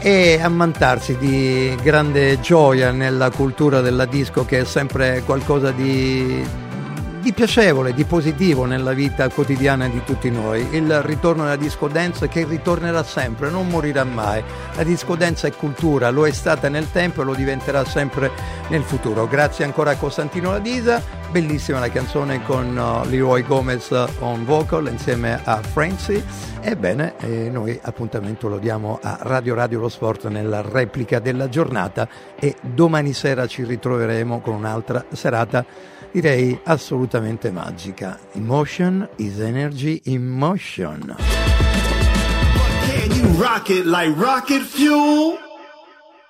E 0.02 0.40
ammantarsi 0.42 1.16
di 1.18 1.76
grande 1.82 2.40
gioia 2.40 2.90
nella 2.90 3.30
cultura 3.30 3.82
della 3.82 4.06
disco 4.06 4.46
che 4.46 4.60
è 4.60 4.64
sempre 4.64 5.22
qualcosa 5.26 5.72
di, 5.72 6.42
di 7.20 7.32
piacevole, 7.34 7.92
di 7.92 8.04
positivo 8.04 8.64
nella 8.64 8.92
vita 8.92 9.28
quotidiana 9.28 9.88
di 9.88 10.02
tutti 10.04 10.30
noi. 10.30 10.66
Il 10.72 11.02
ritorno 11.02 11.42
della 11.42 11.56
disco 11.56 11.86
dance 11.86 12.28
che 12.28 12.44
ritornerà 12.44 13.02
sempre, 13.02 13.50
non 13.50 13.68
morirà 13.68 14.04
mai. 14.04 14.42
La 14.74 14.82
disco 14.82 15.16
dance 15.16 15.48
è 15.48 15.52
cultura, 15.52 16.10
lo 16.10 16.26
è 16.26 16.32
stata 16.32 16.68
nel 16.68 16.90
tempo 16.90 17.20
e 17.20 17.24
lo 17.24 17.34
diventerà 17.34 17.84
sempre 17.84 18.30
nel 18.68 18.82
futuro. 18.82 19.28
Grazie 19.28 19.64
ancora 19.64 19.90
a 19.90 19.96
Costantino 19.96 20.50
Ladisa, 20.50 21.02
bellissima 21.30 21.78
la 21.78 21.90
canzone 21.90 22.42
con 22.42 22.76
uh, 22.76 23.06
Leroy 23.08 23.42
Gomez 23.42 23.90
on 24.20 24.44
vocal 24.46 24.88
insieme 24.88 25.40
a 25.44 25.60
Francie. 25.62 26.24
Ebbene, 26.62 27.14
eh, 27.20 27.50
noi 27.50 27.78
appuntamento 27.82 28.48
lo 28.48 28.58
diamo 28.58 28.98
a 29.02 29.18
Radio 29.22 29.54
Radio 29.54 29.80
Lo 29.80 29.88
Sport 29.88 30.28
nella 30.28 30.62
replica 30.62 31.18
della 31.18 31.48
giornata 31.48 32.08
e 32.38 32.56
domani 32.60 33.12
sera 33.12 33.46
ci 33.46 33.64
ritroveremo 33.64 34.40
con 34.40 34.54
un'altra 34.54 35.04
serata 35.12 35.64
direi 36.12 36.58
assolutamente 36.64 37.50
magica. 37.50 38.18
Emotion 38.34 39.08
is 39.18 39.40
energy 39.40 40.00
in 40.04 40.26
motion. 40.28 41.14
Can 42.86 43.10
you 43.12 43.26
rock 43.42 43.70
it 43.70 43.86
like 43.86 44.14
rocket 44.16 44.62
fuel? 44.62 45.38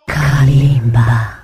Kalimba. 0.08 1.39